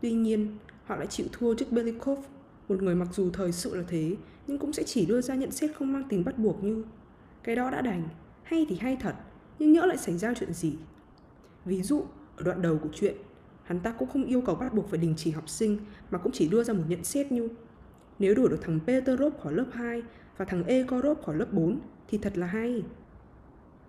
Tuy 0.00 0.12
nhiên, 0.12 0.58
họ 0.84 0.96
lại 0.96 1.06
chịu 1.06 1.26
thua 1.32 1.54
trước 1.54 1.72
Belikov, 1.72 2.18
một 2.68 2.82
người 2.82 2.94
mặc 2.94 3.08
dù 3.12 3.30
thời 3.30 3.52
sự 3.52 3.76
là 3.76 3.84
thế, 3.88 4.16
nhưng 4.46 4.58
cũng 4.58 4.72
sẽ 4.72 4.82
chỉ 4.82 5.06
đưa 5.06 5.20
ra 5.20 5.34
nhận 5.34 5.50
xét 5.50 5.70
không 5.76 5.92
mang 5.92 6.08
tính 6.08 6.24
bắt 6.24 6.38
buộc 6.38 6.64
như 6.64 6.84
cái 7.42 7.56
đó 7.56 7.70
đã 7.70 7.80
đành, 7.80 8.08
hay 8.42 8.66
thì 8.68 8.76
hay 8.76 8.96
thật, 9.00 9.14
nhưng 9.58 9.72
nhỡ 9.72 9.86
lại 9.86 9.98
xảy 9.98 10.18
ra 10.18 10.34
chuyện 10.34 10.52
gì. 10.52 10.76
Ví 11.64 11.82
dụ, 11.82 12.04
ở 12.36 12.44
đoạn 12.44 12.62
đầu 12.62 12.78
của 12.82 12.88
chuyện, 12.92 13.16
hắn 13.66 13.80
ta 13.80 13.92
cũng 13.92 14.08
không 14.08 14.24
yêu 14.24 14.40
cầu 14.40 14.54
bắt 14.54 14.74
buộc 14.74 14.90
phải 14.90 14.98
đình 14.98 15.14
chỉ 15.16 15.30
học 15.30 15.48
sinh 15.48 15.78
mà 16.10 16.18
cũng 16.18 16.32
chỉ 16.32 16.48
đưa 16.48 16.64
ra 16.64 16.74
một 16.74 16.84
nhận 16.88 17.04
xét 17.04 17.32
như 17.32 17.48
nếu 18.18 18.34
đuổi 18.34 18.48
được 18.48 18.58
thằng 18.62 18.80
Peterov 18.86 19.34
khỏi 19.42 19.52
lớp 19.52 19.66
2 19.72 20.02
và 20.36 20.44
thằng 20.44 20.64
Egorov 20.64 21.18
khỏi 21.24 21.36
lớp 21.36 21.52
4 21.52 21.78
thì 22.08 22.18
thật 22.18 22.38
là 22.38 22.46
hay. 22.46 22.82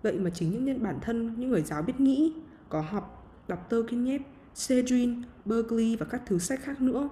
Vậy 0.04 0.20
mà 0.20 0.30
chính 0.30 0.52
những 0.52 0.66
nhân 0.66 0.84
bản 0.84 1.00
thân, 1.02 1.40
những 1.40 1.50
người 1.50 1.62
giáo 1.62 1.82
biết 1.82 2.00
nghĩ, 2.00 2.34
có 2.70 2.82
học, 2.82 3.28
đọc 3.48 3.70
Turgenev, 3.70 4.22
Sedrin, 4.54 5.22
Berkeley 5.46 5.96
và 5.96 6.06
các 6.06 6.22
thứ 6.26 6.40
sách 6.40 6.60
khác 6.64 6.82
nữa 6.82 7.10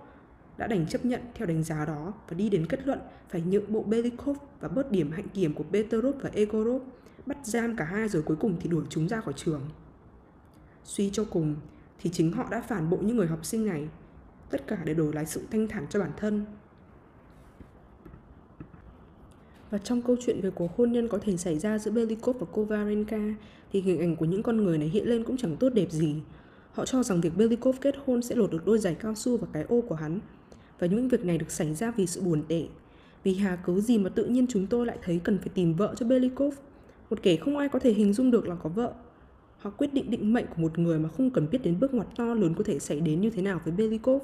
đã 0.57 0.67
đành 0.67 0.88
chấp 0.88 1.05
nhận 1.05 1.22
theo 1.36 1.48
đánh 1.48 1.63
giá 1.63 1.86
đó 1.86 2.13
và 2.27 2.38
đi 2.38 2.50
đến 2.50 2.65
kết 2.65 2.88
luận 2.88 3.00
phải 3.29 3.41
nhượng 3.41 3.74
bộ 3.74 3.84
Belikov 3.84 4.38
và 4.60 4.67
bớt 4.67 4.91
điểm 4.91 5.12
hạnh 5.12 5.27
kiểm 5.34 5.53
của 5.53 5.63
Peterov 5.63 6.15
và 6.22 6.29
Egorov, 6.34 6.81
bắt 7.25 7.38
giam 7.43 7.75
cả 7.75 7.86
hai 7.86 8.10
rồi 8.10 8.22
cuối 8.22 8.38
cùng 8.39 8.57
thì 8.60 8.69
đuổi 8.69 8.86
chúng 8.89 9.07
ra 9.07 9.22
khỏi 9.22 9.34
trường. 9.38 9.62
Suy 10.84 11.10
cho 11.10 11.25
cùng 11.29 11.55
thì 11.99 12.09
chính 12.09 12.31
họ 12.31 12.47
đã 12.51 12.61
phản 12.61 12.89
bội 12.89 12.99
những 13.03 13.17
người 13.17 13.27
học 13.27 13.45
sinh 13.45 13.65
này, 13.65 13.87
tất 14.49 14.67
cả 14.67 14.77
để 14.85 14.93
đổi 14.93 15.13
lại 15.13 15.25
sự 15.25 15.41
thanh 15.51 15.67
thản 15.67 15.85
cho 15.89 15.99
bản 15.99 16.11
thân. 16.17 16.45
Và 19.69 19.77
trong 19.77 20.01
câu 20.01 20.15
chuyện 20.25 20.41
về 20.41 20.49
cuộc 20.49 20.77
hôn 20.77 20.91
nhân 20.91 21.07
có 21.07 21.17
thể 21.17 21.37
xảy 21.37 21.59
ra 21.59 21.77
giữa 21.77 21.91
Belikov 21.91 22.37
và 22.39 22.45
Kovarenka 22.51 23.19
thì 23.71 23.81
hình 23.81 23.99
ảnh 23.99 24.15
của 24.15 24.25
những 24.25 24.43
con 24.43 24.57
người 24.57 24.77
này 24.77 24.87
hiện 24.87 25.07
lên 25.07 25.23
cũng 25.23 25.37
chẳng 25.37 25.57
tốt 25.57 25.69
đẹp 25.73 25.91
gì. 25.91 26.15
Họ 26.71 26.85
cho 26.85 27.03
rằng 27.03 27.21
việc 27.21 27.37
Belikov 27.37 27.75
kết 27.81 27.95
hôn 28.05 28.21
sẽ 28.21 28.35
lột 28.35 28.51
được 28.51 28.65
đôi 28.65 28.79
giày 28.79 28.95
cao 28.95 29.15
su 29.15 29.37
và 29.37 29.47
cái 29.53 29.63
ô 29.63 29.81
của 29.81 29.95
hắn. 29.95 30.19
Và 30.79 30.87
những 30.87 31.09
việc 31.09 31.25
này 31.25 31.37
được 31.37 31.51
xảy 31.51 31.73
ra 31.73 31.91
vì 31.91 32.07
sự 32.07 32.21
buồn 32.21 32.43
tệ. 32.47 32.67
Vì 33.23 33.35
hà 33.35 33.55
cớ 33.55 33.79
gì 33.79 33.97
mà 33.97 34.09
tự 34.09 34.25
nhiên 34.25 34.45
chúng 34.49 34.67
tôi 34.67 34.85
lại 34.85 34.97
thấy 35.01 35.21
cần 35.23 35.37
phải 35.37 35.49
tìm 35.53 35.73
vợ 35.73 35.95
cho 35.97 36.05
Belikov. 36.05 36.55
Một 37.09 37.19
kẻ 37.23 37.35
không 37.35 37.57
ai 37.57 37.69
có 37.69 37.79
thể 37.79 37.93
hình 37.93 38.13
dung 38.13 38.31
được 38.31 38.47
là 38.47 38.55
có 38.55 38.69
vợ 38.69 38.93
hoặc 39.65 39.75
quyết 39.77 39.93
định 39.93 40.12
định 40.12 40.34
mệnh 40.34 40.45
của 40.48 40.62
một 40.62 40.79
người 40.79 41.00
mà 41.00 41.10
không 41.10 41.29
cần 41.29 41.48
biết 41.51 41.57
đến 41.63 41.79
bước 41.79 41.93
ngoặt 41.93 42.07
to 42.15 42.34
lớn 42.34 42.53
có 42.57 42.63
thể 42.63 42.79
xảy 42.79 43.00
đến 43.00 43.22
như 43.22 43.29
thế 43.29 43.41
nào 43.41 43.62
với 43.63 43.74
Belikov. 43.74 44.24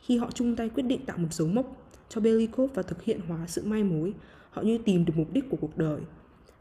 Khi 0.00 0.18
họ 0.18 0.30
chung 0.34 0.56
tay 0.56 0.68
quyết 0.68 0.82
định 0.82 1.06
tạo 1.06 1.18
một 1.18 1.28
dấu 1.30 1.48
mốc 1.48 1.76
cho 2.08 2.20
Belikov 2.20 2.70
và 2.74 2.82
thực 2.82 3.02
hiện 3.02 3.20
hóa 3.28 3.46
sự 3.46 3.62
mai 3.64 3.84
mối, 3.84 4.14
họ 4.50 4.62
như 4.62 4.78
tìm 4.78 5.04
được 5.04 5.12
mục 5.16 5.32
đích 5.32 5.50
của 5.50 5.56
cuộc 5.60 5.78
đời. 5.78 6.00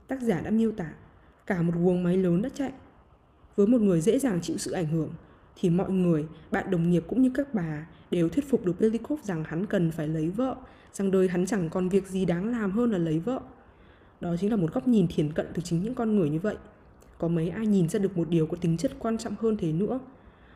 Tác 0.08 0.22
giả 0.22 0.42
đã 0.42 0.51
miêu 0.51 0.72
tả 0.72 0.94
cả 1.48 1.62
một 1.62 1.74
guồng 1.75 2.04
máy 2.04 2.18
lớn 2.18 2.42
đã 2.42 2.50
chạy. 2.54 2.72
Với 3.56 3.68
một 3.68 3.82
người 3.82 4.01
dễ 4.01 4.20
dàng 4.20 4.42
chịu 4.42 4.58
sự 4.58 4.72
ảnh 4.72 4.88
hưởng, 4.88 5.10
thì 5.56 5.70
mọi 5.70 5.92
người, 5.92 6.25
bạn 6.51 6.72
đồng 6.72 6.89
nghiệp 6.89 7.04
cũng 7.08 7.22
như 7.22 7.32
các 7.34 7.54
bà 7.54 7.88
đều 8.12 8.30
thuyết 8.30 8.50
phục 8.50 8.66
được 8.66 8.80
Belikov 8.80 9.24
rằng 9.24 9.44
hắn 9.44 9.66
cần 9.66 9.92
phải 9.92 10.08
lấy 10.08 10.30
vợ, 10.30 10.56
rằng 10.94 11.12
đời 11.12 11.27
hắn 11.27 11.46
chẳng 11.46 11.70
còn 11.70 11.89
việc 11.89 12.08
gì 12.08 12.25
đáng 12.25 12.51
làm 12.51 12.72
hơn 12.72 12.92
là 12.92 12.98
lấy 12.98 13.20
vợ. 13.20 13.39
Đó 14.22 14.36
chính 14.39 14.51
là 14.51 14.56
một 14.56 14.74
góc 14.74 14.88
nhìn 14.88 15.08
thiển 15.08 15.34
cận 15.34 15.48
từ 15.54 15.62
chính 15.62 15.84
những 15.84 15.96
con 15.96 16.16
người 16.16 16.30
như 16.30 16.39
vậy. 16.39 16.56
Có 17.18 17.28
mấy 17.28 17.50
ai 17.50 17.68
nhìn 17.68 17.90
ra 17.90 18.00
được 18.00 18.18
một 18.18 18.30
điều 18.30 18.48
có 18.48 18.58
tính 18.62 18.78
chất 18.78 18.92
quan 19.00 19.18
trọng 19.18 19.36
hơn 19.40 19.58
thế 19.58 19.72
nữa. 19.72 20.00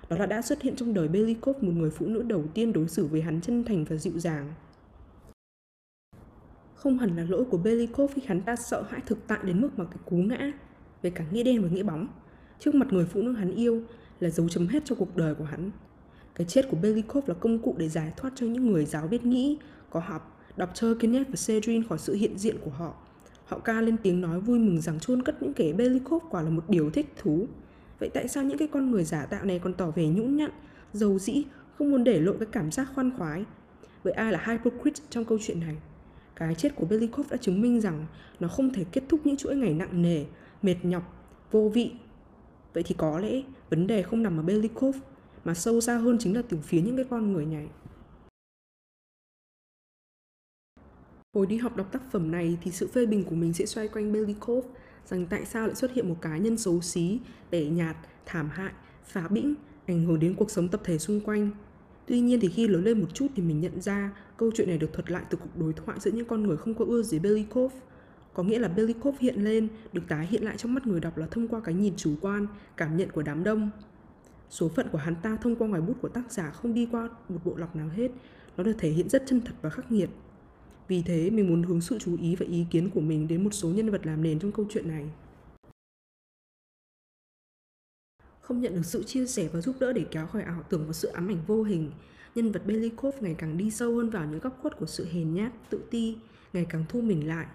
Đó 0.09 0.17
là 0.17 0.25
đã 0.25 0.41
xuất 0.41 0.61
hiện 0.61 0.75
trong 0.75 0.93
đời 0.93 1.07
Belikov 1.07 1.63
một 1.63 1.71
người 1.75 1.89
phụ 1.91 2.05
nữ 2.05 2.23
đầu 2.23 2.43
tiên 2.53 2.73
đối 2.73 2.87
xử 2.87 3.05
với 3.05 3.21
hắn 3.21 3.41
chân 3.41 3.63
thành 3.63 3.85
và 3.89 3.95
dịu 3.95 4.19
dàng. 4.19 4.53
Không 6.75 6.97
hẳn 6.97 7.17
là 7.17 7.23
lỗi 7.23 7.45
của 7.45 7.57
Belikov 7.57 8.11
khi 8.13 8.21
hắn 8.27 8.41
ta 8.41 8.55
sợ 8.55 8.83
hãi 8.89 9.01
thực 9.05 9.27
tại 9.27 9.39
đến 9.43 9.61
mức 9.61 9.69
mà 9.77 9.85
cái 9.85 9.97
cú 10.05 10.15
ngã 10.15 10.51
về 11.01 11.09
cả 11.09 11.25
nghĩa 11.31 11.43
đen 11.43 11.61
và 11.61 11.69
nghĩa 11.69 11.83
bóng 11.83 12.07
trước 12.59 12.75
mặt 12.75 12.93
người 12.93 13.05
phụ 13.05 13.21
nữ 13.21 13.31
hắn 13.31 13.55
yêu 13.55 13.81
là 14.19 14.29
dấu 14.29 14.49
chấm 14.49 14.67
hết 14.67 14.85
cho 14.85 14.95
cuộc 14.95 15.17
đời 15.17 15.35
của 15.35 15.43
hắn. 15.43 15.71
Cái 16.35 16.47
chết 16.47 16.69
của 16.69 16.77
Belikov 16.81 17.29
là 17.29 17.33
công 17.33 17.59
cụ 17.59 17.75
để 17.77 17.89
giải 17.89 18.13
thoát 18.17 18.31
cho 18.35 18.45
những 18.45 18.71
người 18.71 18.85
giáo 18.85 19.07
biết 19.07 19.25
nghĩ, 19.25 19.57
có 19.89 19.99
học, 19.99 20.41
đọc 20.57 20.69
Turgenev 20.81 21.27
và 21.27 21.35
Sedrin 21.35 21.87
khỏi 21.87 21.97
sự 21.97 22.13
hiện 22.13 22.37
diện 22.37 22.55
của 22.63 22.71
họ. 22.71 22.93
Họ 23.51 23.59
ca 23.59 23.81
lên 23.81 23.97
tiếng 24.03 24.21
nói 24.21 24.39
vui 24.39 24.59
mừng 24.59 24.81
rằng 24.81 24.99
chôn 24.99 25.23
cất 25.23 25.43
những 25.43 25.53
kẻ 25.53 25.73
Belikov 25.73 26.23
quả 26.29 26.41
là 26.41 26.49
một 26.49 26.63
điều 26.69 26.89
thích 26.89 27.13
thú. 27.17 27.47
Vậy 27.99 28.09
tại 28.13 28.27
sao 28.27 28.43
những 28.43 28.57
cái 28.57 28.67
con 28.67 28.91
người 28.91 29.03
giả 29.03 29.25
tạo 29.25 29.45
này 29.45 29.59
còn 29.59 29.73
tỏ 29.73 29.91
vẻ 29.91 30.07
nhũn 30.07 30.35
nhặn, 30.35 30.51
dầu 30.93 31.19
dĩ, 31.19 31.43
không 31.77 31.91
muốn 31.91 32.03
để 32.03 32.19
lộ 32.19 32.33
cái 32.33 32.47
cảm 32.51 32.71
giác 32.71 32.87
khoan 32.95 33.11
khoái? 33.17 33.45
Vậy 34.03 34.13
ai 34.13 34.31
là 34.31 34.43
hypocrite 34.47 35.01
trong 35.09 35.25
câu 35.25 35.37
chuyện 35.41 35.59
này? 35.59 35.75
Cái 36.35 36.55
chết 36.55 36.75
của 36.75 36.85
Belikov 36.85 37.31
đã 37.31 37.37
chứng 37.37 37.61
minh 37.61 37.81
rằng 37.81 38.05
nó 38.39 38.47
không 38.47 38.73
thể 38.73 38.85
kết 38.91 39.03
thúc 39.09 39.19
những 39.23 39.37
chuỗi 39.37 39.55
ngày 39.55 39.73
nặng 39.73 40.01
nề, 40.01 40.25
mệt 40.61 40.75
nhọc, 40.83 41.27
vô 41.51 41.71
vị. 41.73 41.91
Vậy 42.73 42.83
thì 42.83 42.95
có 42.97 43.19
lẽ 43.19 43.41
vấn 43.69 43.87
đề 43.87 44.03
không 44.03 44.23
nằm 44.23 44.39
ở 44.39 44.43
Belikov 44.43 44.95
mà 45.45 45.53
sâu 45.53 45.81
xa 45.81 45.97
hơn 45.97 46.17
chính 46.19 46.35
là 46.35 46.41
từ 46.49 46.57
phía 46.57 46.81
những 46.81 46.95
cái 46.95 47.05
con 47.09 47.33
người 47.33 47.45
này. 47.45 47.67
Hồi 51.33 51.47
đi 51.47 51.57
học 51.57 51.77
đọc 51.77 51.91
tác 51.91 52.11
phẩm 52.11 52.31
này 52.31 52.57
thì 52.61 52.71
sự 52.71 52.87
phê 52.87 53.05
bình 53.05 53.23
của 53.23 53.35
mình 53.35 53.53
sẽ 53.53 53.65
xoay 53.65 53.87
quanh 53.87 54.13
Belikov 54.13 54.65
rằng 55.05 55.25
tại 55.29 55.45
sao 55.45 55.67
lại 55.67 55.75
xuất 55.75 55.93
hiện 55.93 56.09
một 56.09 56.15
cá 56.21 56.37
nhân 56.37 56.57
xấu 56.57 56.81
xí, 56.81 57.19
tẻ 57.49 57.63
nhạt, 57.63 57.97
thảm 58.25 58.49
hại, 58.49 58.71
phá 59.05 59.27
bĩnh, 59.27 59.55
ảnh 59.87 60.05
hưởng 60.05 60.19
đến 60.19 60.35
cuộc 60.35 60.51
sống 60.51 60.67
tập 60.67 60.81
thể 60.83 60.97
xung 60.97 61.21
quanh 61.21 61.51
Tuy 62.05 62.19
nhiên 62.19 62.39
thì 62.39 62.49
khi 62.49 62.67
lớn 62.67 62.83
lên 62.83 63.01
một 63.01 63.07
chút 63.13 63.27
thì 63.35 63.43
mình 63.43 63.61
nhận 63.61 63.81
ra 63.81 64.11
câu 64.37 64.51
chuyện 64.55 64.67
này 64.67 64.77
được 64.77 64.93
thuật 64.93 65.11
lại 65.11 65.23
từ 65.29 65.37
cuộc 65.37 65.59
đối 65.59 65.73
thoại 65.73 65.99
giữa 65.99 66.11
những 66.11 66.25
con 66.25 66.43
người 66.43 66.57
không 66.57 66.73
có 66.73 66.85
ưa 66.85 67.01
gì 67.01 67.19
Belikov. 67.19 67.73
Có 68.33 68.43
nghĩa 68.43 68.59
là 68.59 68.67
Belikov 68.67 69.15
hiện 69.19 69.43
lên, 69.43 69.67
được 69.93 70.01
tái 70.07 70.27
hiện 70.27 70.43
lại 70.43 70.57
trong 70.57 70.73
mắt 70.73 70.87
người 70.87 70.99
đọc 70.99 71.17
là 71.17 71.27
thông 71.31 71.47
qua 71.47 71.59
cái 71.59 71.75
nhìn 71.75 71.93
chủ 71.97 72.15
quan, 72.21 72.47
cảm 72.77 72.97
nhận 72.97 73.09
của 73.09 73.21
đám 73.21 73.43
đông. 73.43 73.69
Số 74.49 74.69
phận 74.69 74.87
của 74.91 74.97
hắn 74.97 75.15
ta 75.15 75.37
thông 75.41 75.55
qua 75.55 75.67
ngoài 75.67 75.81
bút 75.81 75.95
của 76.01 76.09
tác 76.09 76.31
giả 76.31 76.51
không 76.51 76.73
đi 76.73 76.87
qua 76.91 77.09
một 77.29 77.39
bộ 77.45 77.55
lọc 77.57 77.75
nào 77.75 77.89
hết, 77.89 78.11
nó 78.57 78.63
được 78.63 78.75
thể 78.77 78.89
hiện 78.89 79.09
rất 79.09 79.23
chân 79.27 79.41
thật 79.41 79.53
và 79.61 79.69
khắc 79.69 79.91
nghiệt. 79.91 80.09
Vì 80.91 81.01
thế 81.01 81.29
mình 81.29 81.49
muốn 81.49 81.63
hướng 81.63 81.81
sự 81.81 81.99
chú 81.99 82.17
ý 82.21 82.35
và 82.35 82.45
ý 82.45 82.65
kiến 82.71 82.89
của 82.89 83.01
mình 83.01 83.27
đến 83.27 83.43
một 83.43 83.49
số 83.53 83.69
nhân 83.69 83.91
vật 83.91 84.05
làm 84.05 84.23
nền 84.23 84.39
trong 84.39 84.51
câu 84.51 84.65
chuyện 84.69 84.87
này. 84.87 85.05
không 88.41 88.61
nhận 88.61 88.75
được 88.75 88.85
sự 88.85 89.03
chia 89.03 89.27
sẻ 89.27 89.49
và 89.53 89.61
giúp 89.61 89.75
đỡ 89.79 89.93
để 89.93 90.05
kéo 90.11 90.27
khỏi 90.27 90.43
ảo 90.43 90.63
tưởng 90.69 90.83
và 90.87 90.93
sự 90.93 91.07
ám 91.07 91.27
ảnh 91.27 91.37
vô 91.47 91.63
hình. 91.63 91.91
Nhân 92.35 92.51
vật 92.51 92.65
Belikov 92.65 93.15
ngày 93.21 93.35
càng 93.37 93.57
đi 93.57 93.71
sâu 93.71 93.95
hơn 93.95 94.09
vào 94.09 94.25
những 94.25 94.39
góc 94.39 94.57
khuất 94.61 94.77
của 94.77 94.85
sự 94.85 95.07
hèn 95.11 95.33
nhát, 95.33 95.51
tự 95.69 95.81
ti, 95.91 96.17
ngày 96.53 96.65
càng 96.69 96.85
thu 96.89 97.01
mình 97.01 97.27
lại. 97.27 97.45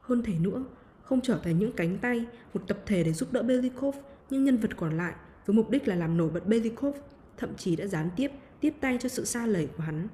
Hơn 0.00 0.22
thế 0.22 0.34
nữa, 0.38 0.64
không 1.02 1.20
trở 1.20 1.40
thành 1.44 1.58
những 1.58 1.72
cánh 1.72 1.98
tay, 1.98 2.26
một 2.54 2.60
tập 2.68 2.78
thể 2.86 3.04
để 3.04 3.12
giúp 3.12 3.32
đỡ 3.32 3.42
Belikov, 3.42 3.96
nhưng 4.30 4.44
nhân 4.44 4.56
vật 4.56 4.70
còn 4.76 4.96
lại 4.96 5.14
với 5.46 5.56
mục 5.56 5.70
đích 5.70 5.88
là 5.88 5.94
làm 5.94 6.16
nổi 6.16 6.30
bật 6.30 6.46
Belikov, 6.46 6.96
thậm 7.36 7.56
chí 7.56 7.76
đã 7.76 7.86
gián 7.86 8.10
tiếp 8.16 8.30
tiếp 8.60 8.74
tay 8.80 8.98
cho 9.00 9.08
sự 9.08 9.24
xa 9.24 9.46
lầy 9.46 9.66
của 9.76 9.82
hắn. 9.82 10.08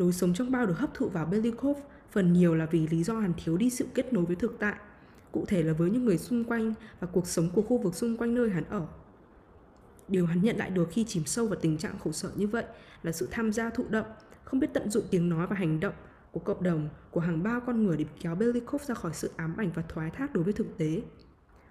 Lối 0.00 0.12
sống 0.12 0.34
trong 0.34 0.50
bao 0.50 0.66
được 0.66 0.78
hấp 0.78 0.94
thụ 0.94 1.08
vào 1.08 1.26
Belikov 1.26 1.78
phần 2.10 2.32
nhiều 2.32 2.54
là 2.54 2.66
vì 2.66 2.86
lý 2.86 3.04
do 3.04 3.20
hắn 3.20 3.32
thiếu 3.44 3.56
đi 3.56 3.70
sự 3.70 3.86
kết 3.94 4.12
nối 4.12 4.24
với 4.24 4.36
thực 4.36 4.56
tại, 4.58 4.74
cụ 5.32 5.44
thể 5.48 5.62
là 5.62 5.72
với 5.72 5.90
những 5.90 6.04
người 6.04 6.18
xung 6.18 6.44
quanh 6.44 6.74
và 7.00 7.06
cuộc 7.12 7.26
sống 7.26 7.50
của 7.54 7.62
khu 7.62 7.78
vực 7.78 7.94
xung 7.94 8.16
quanh 8.16 8.34
nơi 8.34 8.50
hắn 8.50 8.64
ở. 8.64 8.86
Điều 10.08 10.26
hắn 10.26 10.42
nhận 10.42 10.56
lại 10.56 10.70
được 10.70 10.88
khi 10.92 11.04
chìm 11.04 11.24
sâu 11.26 11.46
vào 11.46 11.58
tình 11.60 11.78
trạng 11.78 11.98
khổ 11.98 12.12
sở 12.12 12.30
như 12.36 12.46
vậy 12.46 12.64
là 13.02 13.12
sự 13.12 13.28
tham 13.30 13.52
gia 13.52 13.70
thụ 13.70 13.84
động, 13.90 14.06
không 14.44 14.60
biết 14.60 14.70
tận 14.74 14.90
dụng 14.90 15.04
tiếng 15.10 15.28
nói 15.28 15.46
và 15.46 15.56
hành 15.56 15.80
động 15.80 15.94
của 16.32 16.40
cộng 16.40 16.62
đồng, 16.62 16.88
của 17.10 17.20
hàng 17.20 17.42
bao 17.42 17.60
con 17.60 17.84
người 17.84 17.96
để 17.96 18.04
kéo 18.20 18.34
Belikov 18.34 18.82
ra 18.82 18.94
khỏi 18.94 19.12
sự 19.14 19.30
ám 19.36 19.56
ảnh 19.56 19.70
và 19.74 19.82
thoái 19.88 20.10
thác 20.10 20.34
đối 20.34 20.44
với 20.44 20.52
thực 20.52 20.78
tế. 20.78 21.02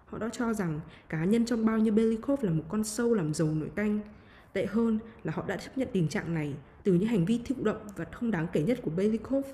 Họ 0.05 0.17
đã 0.17 0.29
cho 0.31 0.53
rằng 0.53 0.79
cá 1.09 1.25
nhân 1.25 1.45
trong 1.45 1.65
bao 1.65 1.77
như 1.77 1.91
Belikov 1.91 2.43
là 2.43 2.51
một 2.51 2.63
con 2.69 2.83
sâu 2.83 3.13
làm 3.13 3.33
dầu 3.33 3.47
nổi 3.47 3.69
canh. 3.75 3.99
Tệ 4.53 4.65
hơn 4.65 4.99
là 5.23 5.33
họ 5.35 5.43
đã 5.47 5.57
chấp 5.57 5.77
nhận 5.77 5.87
tình 5.93 6.07
trạng 6.07 6.33
này 6.33 6.53
từ 6.89 6.95
những 6.95 7.09
hành 7.09 7.25
vi 7.25 7.39
thụ 7.45 7.55
động 7.63 7.87
và 7.95 8.05
không 8.11 8.31
đáng 8.31 8.47
kể 8.53 8.63
nhất 8.63 8.79
của 8.83 8.91
Belikov. 8.91 9.45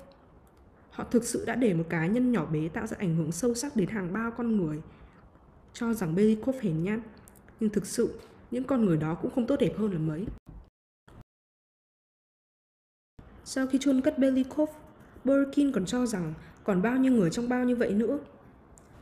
Họ 0.90 1.04
thực 1.04 1.24
sự 1.24 1.44
đã 1.46 1.54
để 1.54 1.74
một 1.74 1.84
cá 1.88 2.06
nhân 2.06 2.32
nhỏ 2.32 2.46
bé 2.46 2.68
tạo 2.68 2.86
ra 2.86 2.96
ảnh 3.00 3.16
hưởng 3.16 3.32
sâu 3.32 3.54
sắc 3.54 3.76
đến 3.76 3.88
hàng 3.88 4.12
bao 4.12 4.30
con 4.30 4.56
người, 4.56 4.82
cho 5.72 5.94
rằng 5.94 6.14
Belikov 6.14 6.56
hèn 6.60 6.82
nhát, 6.82 7.00
nhưng 7.60 7.70
thực 7.70 7.86
sự 7.86 8.20
những 8.50 8.64
con 8.64 8.84
người 8.84 8.96
đó 8.96 9.14
cũng 9.14 9.30
không 9.34 9.46
tốt 9.46 9.56
đẹp 9.60 9.72
hơn 9.76 9.92
là 9.92 9.98
mấy. 9.98 10.26
Sau 13.44 13.66
khi 13.66 13.78
chôn 13.80 14.00
cất 14.00 14.18
Belikov, 14.18 14.70
Burkin 15.24 15.72
còn 15.72 15.86
cho 15.86 16.06
rằng 16.06 16.34
còn 16.64 16.82
bao 16.82 16.96
nhiêu 16.96 17.12
người 17.12 17.30
trong 17.30 17.48
bao 17.48 17.64
như 17.64 17.76
vậy 17.76 17.94
nữa. 17.94 18.18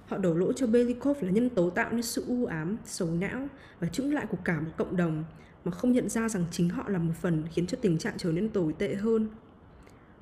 Họ 0.07 0.19
đổ 0.19 0.35
lỗi 0.35 0.53
cho 0.57 0.67
Belikov 0.67 1.23
là 1.23 1.31
nhân 1.31 1.51
tố 1.51 1.71
tạo 1.71 1.93
nên 1.93 2.03
sự 2.03 2.25
u 2.29 2.47
ám, 2.47 2.77
xấu 2.85 3.11
não 3.11 3.49
và 3.81 3.89
chững 3.89 4.15
lại 4.15 4.27
của 4.31 4.39
cả 4.45 4.61
một 4.61 4.71
cộng 4.77 4.97
đồng 4.97 5.25
mà 5.65 5.73
không 5.73 5.93
nhận 5.93 6.09
ra 6.09 6.29
rằng 6.29 6.45
chính 6.51 6.69
họ 6.69 6.89
là 6.89 6.99
một 6.99 7.13
phần 7.21 7.43
khiến 7.53 7.67
cho 7.67 7.79
tình 7.81 7.99
trạng 7.99 8.15
trở 8.19 8.33
nên 8.33 8.49
tồi 8.49 8.73
tệ 8.73 8.95
hơn. 8.95 9.29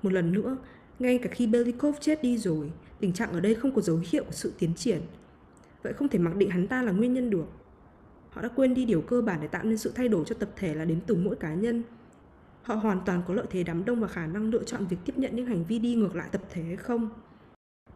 Một 0.02 0.12
lần 0.12 0.32
nữa, 0.32 0.56
ngay 0.98 1.18
cả 1.18 1.30
khi 1.32 1.46
Belikov 1.46 1.96
chết 2.00 2.22
đi 2.22 2.38
rồi, 2.38 2.72
tình 3.00 3.12
trạng 3.12 3.32
ở 3.32 3.40
đây 3.40 3.54
không 3.54 3.74
có 3.74 3.82
dấu 3.82 4.00
hiệu 4.10 4.24
của 4.24 4.32
sự 4.32 4.52
tiến 4.58 4.74
triển. 4.74 5.00
Vậy 5.82 5.92
không 5.92 6.08
thể 6.08 6.18
mặc 6.18 6.36
định 6.36 6.50
hắn 6.50 6.68
ta 6.68 6.82
là 6.82 6.92
nguyên 6.92 7.14
nhân 7.14 7.30
được. 7.30 7.46
Họ 8.30 8.42
đã 8.42 8.48
quên 8.48 8.74
đi 8.74 8.84
điều 8.84 9.00
cơ 9.00 9.22
bản 9.22 9.38
để 9.40 9.48
tạo 9.48 9.64
nên 9.64 9.78
sự 9.78 9.92
thay 9.94 10.08
đổi 10.08 10.24
cho 10.26 10.34
tập 10.34 10.50
thể 10.56 10.74
là 10.74 10.84
đến 10.84 11.00
từ 11.06 11.14
mỗi 11.14 11.36
cá 11.36 11.54
nhân. 11.54 11.82
Họ 12.62 12.74
hoàn 12.74 13.00
toàn 13.06 13.22
có 13.28 13.34
lợi 13.34 13.46
thế 13.50 13.62
đám 13.62 13.84
đông 13.84 14.00
và 14.00 14.08
khả 14.08 14.26
năng 14.26 14.50
lựa 14.50 14.64
chọn 14.64 14.86
việc 14.86 14.96
tiếp 15.04 15.18
nhận 15.18 15.36
những 15.36 15.46
hành 15.46 15.64
vi 15.64 15.78
đi 15.78 15.94
ngược 15.94 16.16
lại 16.16 16.28
tập 16.32 16.42
thể 16.50 16.62
hay 16.62 16.76
không. 16.76 17.10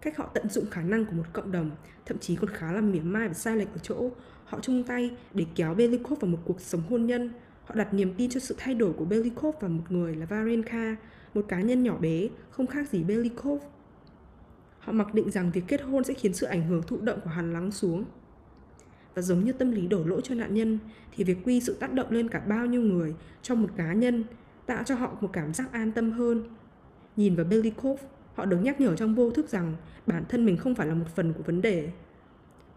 Cách 0.01 0.17
họ 0.17 0.31
tận 0.35 0.49
dụng 0.49 0.71
khả 0.71 0.83
năng 0.83 1.05
của 1.05 1.13
một 1.13 1.25
cộng 1.33 1.53
đồng, 1.53 1.71
thậm 2.07 2.19
chí 2.19 2.37
còn 2.37 2.51
khá 2.51 2.73
là 2.73 2.81
mỉa 2.81 3.01
mai 3.01 3.29
và 3.29 3.35
sai 3.35 3.57
lệch 3.57 3.73
ở 3.73 3.79
chỗ 3.83 4.11
họ 4.45 4.59
chung 4.63 4.85
tay 4.85 5.11
để 5.35 5.45
kéo 5.55 5.75
Belikov 5.75 6.21
vào 6.21 6.31
một 6.31 6.39
cuộc 6.45 6.61
sống 6.61 6.83
hôn 6.91 7.07
nhân. 7.07 7.31
Họ 7.65 7.75
đặt 7.75 7.95
niềm 7.95 8.15
tin 8.17 8.31
cho 8.31 8.41
sự 8.41 8.55
thay 8.59 8.75
đổi 8.75 8.93
của 8.93 9.05
Belikov 9.05 9.55
vào 9.61 9.71
một 9.71 9.85
người 9.89 10.17
là 10.17 10.27
Varenka, 10.27 10.97
một 11.35 11.45
cá 11.49 11.61
nhân 11.61 11.83
nhỏ 11.83 11.97
bé, 11.97 12.29
không 12.51 12.67
khác 12.67 12.89
gì 12.89 13.05
Belikov. 13.05 13.63
Họ 14.79 14.93
mặc 14.93 15.15
định 15.15 15.31
rằng 15.31 15.51
việc 15.51 15.65
kết 15.69 15.83
hôn 15.83 16.05
sẽ 16.05 16.15
khiến 16.15 16.35
sự 16.35 16.47
ảnh 16.47 16.67
hưởng 16.67 16.83
thụ 16.83 17.01
động 17.01 17.19
của 17.25 17.31
hắn 17.31 17.53
lắng 17.53 17.73
xuống. 17.73 18.05
Và 19.15 19.23
giống 19.23 19.45
như 19.45 19.53
tâm 19.53 19.71
lý 19.71 19.87
đổ 19.87 20.05
lỗi 20.05 20.21
cho 20.25 20.35
nạn 20.35 20.55
nhân, 20.55 20.79
thì 21.17 21.25
việc 21.25 21.39
quy 21.45 21.61
sự 21.61 21.75
tác 21.75 21.93
động 21.93 22.11
lên 22.11 22.29
cả 22.29 22.41
bao 22.41 22.67
nhiêu 22.67 22.81
người 22.81 23.15
trong 23.43 23.63
một 23.63 23.69
cá 23.77 23.93
nhân 23.93 24.25
tạo 24.67 24.83
cho 24.85 24.95
họ 24.95 25.17
một 25.21 25.31
cảm 25.33 25.55
giác 25.55 25.73
an 25.73 25.93
tâm 25.93 26.13
hơn. 26.13 26.45
Nhìn 27.17 27.37
vào 27.37 27.47
Belikov, 27.47 28.01
họ 28.37 28.45
được 28.45 28.59
nhắc 28.63 28.81
nhở 28.81 28.97
trong 28.97 29.15
vô 29.15 29.31
thức 29.31 29.49
rằng 29.49 29.75
bản 30.07 30.25
thân 30.29 30.47
mình 30.47 30.57
không 30.57 30.75
phải 30.75 30.87
là 30.87 30.95
một 30.95 31.07
phần 31.15 31.33
của 31.33 31.43
vấn 31.43 31.63
đề. 31.63 31.91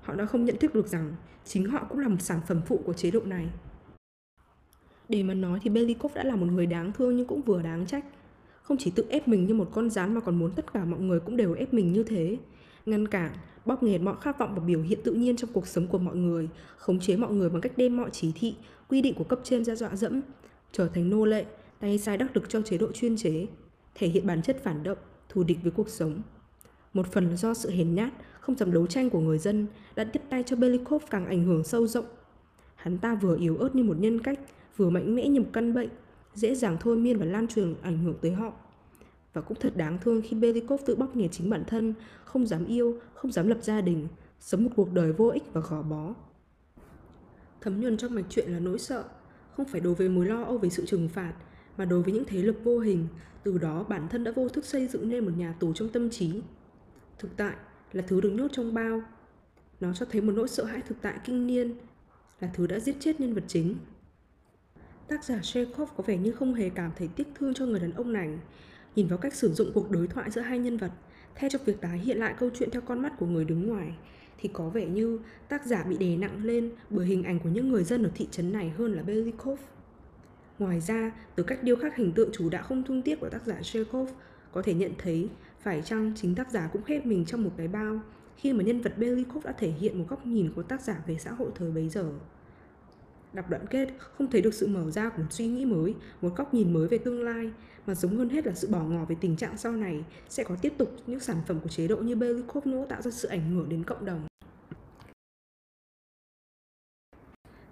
Họ 0.01 0.15
đã 0.15 0.25
không 0.25 0.45
nhận 0.45 0.57
thức 0.57 0.75
được 0.75 0.87
rằng 0.87 1.15
chính 1.45 1.65
họ 1.65 1.85
cũng 1.89 1.99
là 1.99 2.07
một 2.07 2.21
sản 2.21 2.39
phẩm 2.47 2.61
phụ 2.65 2.81
của 2.85 2.93
chế 2.93 3.11
độ 3.11 3.19
này. 3.25 3.49
Để 5.09 5.23
mà 5.23 5.33
nói 5.33 5.59
thì 5.63 5.69
Belikov 5.69 6.15
đã 6.15 6.23
là 6.23 6.35
một 6.35 6.45
người 6.45 6.65
đáng 6.65 6.91
thương 6.91 7.15
nhưng 7.15 7.27
cũng 7.27 7.41
vừa 7.41 7.61
đáng 7.61 7.85
trách. 7.85 8.05
Không 8.61 8.77
chỉ 8.77 8.91
tự 8.91 9.05
ép 9.09 9.27
mình 9.27 9.45
như 9.45 9.53
một 9.53 9.69
con 9.73 9.89
rán 9.89 10.13
mà 10.13 10.21
còn 10.21 10.35
muốn 10.35 10.51
tất 10.51 10.73
cả 10.73 10.85
mọi 10.85 10.99
người 10.99 11.19
cũng 11.19 11.37
đều 11.37 11.53
ép 11.53 11.73
mình 11.73 11.93
như 11.93 12.03
thế. 12.03 12.37
Ngăn 12.85 13.07
cản, 13.07 13.31
bóp 13.65 13.83
nghẹt 13.83 14.01
mọi 14.01 14.15
khát 14.21 14.39
vọng 14.39 14.55
và 14.55 14.61
biểu 14.61 14.81
hiện 14.81 14.99
tự 15.03 15.13
nhiên 15.13 15.35
trong 15.35 15.49
cuộc 15.53 15.67
sống 15.67 15.87
của 15.87 15.97
mọi 15.97 16.15
người, 16.15 16.49
khống 16.77 16.99
chế 16.99 17.17
mọi 17.17 17.31
người 17.31 17.49
bằng 17.49 17.61
cách 17.61 17.77
đem 17.77 17.97
mọi 17.97 18.09
chỉ 18.11 18.31
thị, 18.35 18.55
quy 18.89 19.01
định 19.01 19.13
của 19.13 19.23
cấp 19.23 19.39
trên 19.43 19.65
ra 19.65 19.75
dọa 19.75 19.95
dẫm, 19.95 20.21
trở 20.71 20.87
thành 20.87 21.09
nô 21.09 21.25
lệ, 21.25 21.45
tay 21.79 21.97
sai 21.97 22.17
đắc 22.17 22.35
lực 22.35 22.49
cho 22.49 22.61
chế 22.61 22.77
độ 22.77 22.91
chuyên 22.91 23.17
chế, 23.17 23.45
thể 23.95 24.07
hiện 24.07 24.27
bản 24.27 24.41
chất 24.41 24.63
phản 24.63 24.83
động, 24.83 24.97
thù 25.29 25.43
địch 25.43 25.57
với 25.63 25.71
cuộc 25.71 25.89
sống. 25.89 26.21
Một 26.93 27.07
phần 27.11 27.37
do 27.37 27.53
sự 27.53 27.69
hèn 27.69 27.95
nhát, 27.95 28.13
không 28.39 28.57
dám 28.57 28.71
đấu 28.71 28.87
tranh 28.87 29.09
của 29.09 29.19
người 29.19 29.37
dân 29.37 29.67
đã 29.95 30.03
tiếp 30.03 30.21
tay 30.29 30.43
cho 30.45 30.55
Belikov 30.55 31.03
càng 31.09 31.25
ảnh 31.25 31.45
hưởng 31.45 31.63
sâu 31.63 31.87
rộng. 31.87 32.05
Hắn 32.75 32.97
ta 32.97 33.15
vừa 33.15 33.37
yếu 33.37 33.57
ớt 33.57 33.75
như 33.75 33.83
một 33.83 33.97
nhân 33.99 34.21
cách, 34.21 34.39
vừa 34.77 34.89
mạnh 34.89 35.15
mẽ 35.15 35.27
như 35.27 35.39
một 35.39 35.49
căn 35.53 35.73
bệnh, 35.73 35.89
dễ 36.33 36.55
dàng 36.55 36.77
thôi 36.79 36.97
miên 36.97 37.17
và 37.17 37.25
lan 37.25 37.47
truyền 37.47 37.75
ảnh 37.81 37.97
hưởng 37.97 38.15
tới 38.21 38.31
họ. 38.31 38.53
Và 39.33 39.41
cũng 39.41 39.57
thật 39.61 39.77
đáng 39.77 39.97
thương 40.01 40.21
khi 40.21 40.35
Belikov 40.35 40.81
tự 40.85 40.95
bóc 40.95 41.15
nghẹt 41.15 41.31
chính 41.31 41.49
bản 41.49 41.63
thân, 41.67 41.93
không 42.25 42.47
dám 42.47 42.65
yêu, 42.65 42.99
không 43.13 43.31
dám 43.31 43.47
lập 43.47 43.57
gia 43.61 43.81
đình, 43.81 44.07
sống 44.39 44.63
một 44.63 44.69
cuộc 44.75 44.93
đời 44.93 45.13
vô 45.13 45.27
ích 45.27 45.43
và 45.53 45.61
gò 45.61 45.81
bó. 45.81 46.13
Thấm 47.61 47.81
nhuần 47.81 47.97
trong 47.97 48.15
mạch 48.15 48.25
chuyện 48.29 48.51
là 48.51 48.59
nỗi 48.59 48.79
sợ, 48.79 49.03
không 49.57 49.65
phải 49.65 49.81
đối 49.81 49.93
với 49.93 50.09
mối 50.09 50.25
lo 50.25 50.43
âu 50.43 50.57
về 50.57 50.69
sự 50.69 50.85
trừng 50.85 51.09
phạt, 51.09 51.33
mà 51.79 51.85
đối 51.85 52.01
với 52.01 52.13
những 52.13 52.23
thế 52.27 52.41
lực 52.41 52.63
vô 52.63 52.79
hình, 52.79 53.07
từ 53.43 53.57
đó 53.57 53.85
bản 53.89 54.07
thân 54.09 54.23
đã 54.23 54.31
vô 54.31 54.49
thức 54.49 54.65
xây 54.65 54.87
dựng 54.87 55.09
nên 55.09 55.25
một 55.25 55.31
nhà 55.37 55.55
tù 55.59 55.73
trong 55.73 55.89
tâm 55.89 56.09
trí. 56.09 56.41
Thực 57.19 57.37
tại 57.37 57.55
là 57.91 58.03
thứ 58.07 58.21
được 58.21 58.29
nhốt 58.29 58.47
trong 58.51 58.73
bao. 58.73 59.01
Nó 59.79 59.93
cho 59.93 60.05
thấy 60.05 60.21
một 60.21 60.31
nỗi 60.35 60.47
sợ 60.47 60.63
hãi 60.63 60.81
thực 60.87 61.01
tại 61.01 61.19
kinh 61.25 61.47
niên, 61.47 61.73
là 62.39 62.49
thứ 62.53 62.67
đã 62.67 62.79
giết 62.79 62.95
chết 62.99 63.19
nhân 63.19 63.33
vật 63.33 63.43
chính. 63.47 63.75
Tác 65.07 65.23
giả 65.23 65.39
Chekhov 65.43 65.89
có 65.97 66.03
vẻ 66.07 66.17
như 66.17 66.31
không 66.31 66.53
hề 66.53 66.69
cảm 66.69 66.91
thấy 66.97 67.07
tiếc 67.07 67.27
thương 67.35 67.53
cho 67.53 67.65
người 67.65 67.79
đàn 67.79 67.91
ông 67.91 68.13
này, 68.13 68.39
nhìn 68.95 69.07
vào 69.07 69.17
cách 69.17 69.33
sử 69.33 69.53
dụng 69.53 69.71
cuộc 69.73 69.91
đối 69.91 70.07
thoại 70.07 70.31
giữa 70.31 70.41
hai 70.41 70.59
nhân 70.59 70.77
vật, 70.77 70.91
thay 71.35 71.49
cho 71.49 71.59
việc 71.65 71.81
tái 71.81 71.99
hiện 71.99 72.17
lại 72.17 72.35
câu 72.39 72.49
chuyện 72.53 72.71
theo 72.71 72.81
con 72.81 73.01
mắt 73.01 73.13
của 73.19 73.25
người 73.25 73.45
đứng 73.45 73.67
ngoài, 73.67 73.93
thì 74.37 74.49
có 74.53 74.69
vẻ 74.69 74.85
như 74.85 75.19
tác 75.49 75.65
giả 75.65 75.83
bị 75.83 75.97
đè 75.97 76.17
nặng 76.17 76.43
lên 76.43 76.71
bởi 76.89 77.05
hình 77.05 77.23
ảnh 77.23 77.39
của 77.39 77.49
những 77.49 77.69
người 77.69 77.83
dân 77.83 78.03
ở 78.03 78.11
thị 78.15 78.27
trấn 78.31 78.51
này 78.51 78.69
hơn 78.69 78.93
là 78.93 79.03
Belikov. 79.03 79.59
Ngoài 80.59 80.79
ra, 80.79 81.11
từ 81.35 81.43
cách 81.43 81.63
điêu 81.63 81.75
khắc 81.75 81.95
hình 81.95 82.11
tượng 82.11 82.29
chủ 82.33 82.49
đạo 82.49 82.63
không 82.63 82.83
thương 82.83 83.01
tiếc 83.01 83.19
của 83.19 83.29
tác 83.29 83.45
giả 83.45 83.61
Chekhov, 83.61 84.09
có 84.51 84.61
thể 84.61 84.73
nhận 84.73 84.91
thấy 84.97 85.29
phải 85.61 85.81
chăng 85.81 86.13
chính 86.15 86.35
tác 86.35 86.51
giả 86.51 86.69
cũng 86.73 86.83
khép 86.83 87.05
mình 87.05 87.25
trong 87.25 87.43
một 87.43 87.51
cái 87.57 87.67
bao 87.67 87.99
khi 88.37 88.53
mà 88.53 88.63
nhân 88.63 88.81
vật 88.81 88.97
Belikov 88.97 89.45
đã 89.45 89.51
thể 89.51 89.71
hiện 89.71 89.99
một 89.99 90.05
góc 90.09 90.25
nhìn 90.25 90.51
của 90.55 90.63
tác 90.63 90.81
giả 90.81 91.03
về 91.07 91.17
xã 91.19 91.31
hội 91.31 91.49
thời 91.55 91.71
bấy 91.71 91.89
giờ. 91.89 92.11
Đọc 93.33 93.49
đoạn 93.49 93.65
kết 93.69 93.89
không 93.99 94.31
thấy 94.31 94.41
được 94.41 94.53
sự 94.53 94.67
mở 94.67 94.91
ra 94.91 95.09
của 95.09 95.21
một 95.21 95.27
suy 95.29 95.47
nghĩ 95.47 95.65
mới, 95.65 95.95
một 96.21 96.35
góc 96.35 96.53
nhìn 96.53 96.73
mới 96.73 96.87
về 96.87 96.97
tương 96.97 97.23
lai, 97.23 97.51
mà 97.85 97.95
giống 97.95 98.17
hơn 98.17 98.29
hết 98.29 98.45
là 98.45 98.53
sự 98.53 98.67
bỏ 98.67 98.83
ngỏ 98.83 99.05
về 99.05 99.15
tình 99.21 99.35
trạng 99.35 99.57
sau 99.57 99.71
này 99.71 100.03
sẽ 100.29 100.43
có 100.43 100.55
tiếp 100.61 100.73
tục 100.77 100.95
những 101.07 101.19
sản 101.19 101.37
phẩm 101.47 101.59
của 101.59 101.69
chế 101.69 101.87
độ 101.87 101.97
như 101.97 102.15
Belikov 102.15 102.67
nữa 102.67 102.85
tạo 102.89 103.01
ra 103.01 103.11
sự 103.11 103.27
ảnh 103.27 103.51
hưởng 103.51 103.69
đến 103.69 103.83
cộng 103.83 104.05
đồng. 104.05 104.28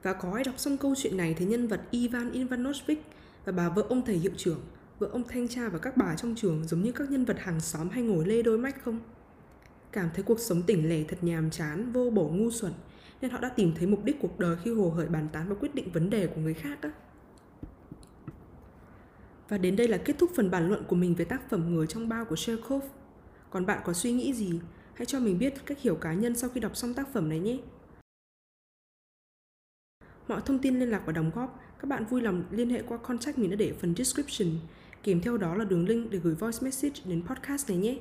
Và 0.08 0.14
có 0.14 0.32
ai 0.34 0.44
đọc 0.44 0.60
xong 0.60 0.78
câu 0.78 0.96
chuyện 0.98 1.18
này 1.18 1.36
thì 1.38 1.46
nhân 1.46 1.68
vật 1.68 1.82
Ivan 1.92 2.32
Ivanovich 2.32 3.06
và 3.46 3.52
bà 3.52 3.70
vợ 3.70 3.86
ông 3.90 4.06
thầy 4.06 4.16
hiệu 4.16 4.32
trưởng, 4.38 4.60
vợ 5.00 5.10
ông 5.12 5.24
thanh 5.28 5.48
tra 5.48 5.70
và 5.70 5.80
các 5.80 5.98
bà 5.98 6.16
trong 6.16 6.36
trường 6.36 6.68
giống 6.68 6.82
như 6.82 6.92
các 6.92 7.12
nhân 7.12 7.26
vật 7.26 7.40
hàng 7.40 7.60
xóm 7.60 7.90
hay 7.90 8.04
ngồi 8.04 8.26
lê 8.26 8.42
đôi 8.42 8.58
mách 8.58 8.84
không? 8.84 9.00
Cảm 9.92 10.10
thấy 10.14 10.24
cuộc 10.24 10.40
sống 10.40 10.64
tỉnh 10.64 10.90
lẻ 10.90 11.04
thật 11.08 11.18
nhàm 11.22 11.50
chán, 11.50 11.92
vô 11.92 12.10
bổ 12.10 12.28
ngu 12.28 12.52
xuẩn, 12.52 12.74
nên 13.22 13.32
họ 13.32 13.40
đã 13.40 13.50
tìm 13.50 13.74
thấy 13.76 13.88
mục 13.88 14.04
đích 14.04 14.22
cuộc 14.22 14.40
đời 14.40 14.58
khi 14.64 14.74
hồ 14.74 14.90
hởi 14.90 15.08
bàn 15.08 15.28
tán 15.34 15.50
và 15.50 15.56
quyết 15.60 15.76
định 15.76 15.92
vấn 15.92 16.10
đề 16.10 16.28
của 16.28 16.42
người 16.42 16.54
khác 16.54 16.78
á. 16.82 16.92
Và 19.50 19.58
đến 19.58 19.76
đây 19.76 19.88
là 19.88 19.98
kết 19.98 20.16
thúc 20.20 20.32
phần 20.36 20.52
bàn 20.52 20.68
luận 20.70 20.84
của 20.88 20.96
mình 20.96 21.16
về 21.16 21.26
tác 21.26 21.50
phẩm 21.50 21.74
Người 21.74 21.88
trong 21.88 22.10
bao 22.10 22.26
của 22.26 22.36
Chekhov. 22.36 22.84
Còn 23.50 23.66
bạn 23.66 23.82
có 23.86 23.94
suy 23.94 24.12
nghĩ 24.12 24.34
gì? 24.34 24.60
Hãy 24.94 25.06
cho 25.06 25.20
mình 25.20 25.40
biết 25.40 25.66
cách 25.66 25.82
hiểu 25.82 25.96
cá 25.96 26.14
nhân 26.14 26.36
sau 26.36 26.50
khi 26.50 26.60
đọc 26.60 26.78
xong 26.78 26.94
tác 26.94 27.14
phẩm 27.14 27.30
này 27.30 27.40
nhé. 27.40 27.58
Mọi 30.28 30.42
thông 30.46 30.60
tin 30.60 30.80
liên 30.80 30.90
lạc 30.90 31.02
và 31.06 31.14
đóng 31.14 31.32
góp, 31.36 31.60
các 31.80 31.88
bạn 31.90 32.06
vui 32.06 32.22
lòng 32.22 32.44
liên 32.52 32.70
hệ 32.70 32.82
qua 32.88 32.98
contact 32.98 33.38
mình 33.38 33.50
đã 33.50 33.56
để 33.56 33.74
phần 33.82 33.96
description. 33.98 34.48
Kèm 35.04 35.22
theo 35.22 35.38
đó 35.38 35.56
là 35.56 35.66
đường 35.66 35.88
link 35.88 36.12
để 36.12 36.20
gửi 36.20 36.36
voice 36.36 36.58
message 36.62 37.02
đến 37.06 37.22
podcast 37.28 37.70
này 37.70 37.78
nhé. 37.78 37.98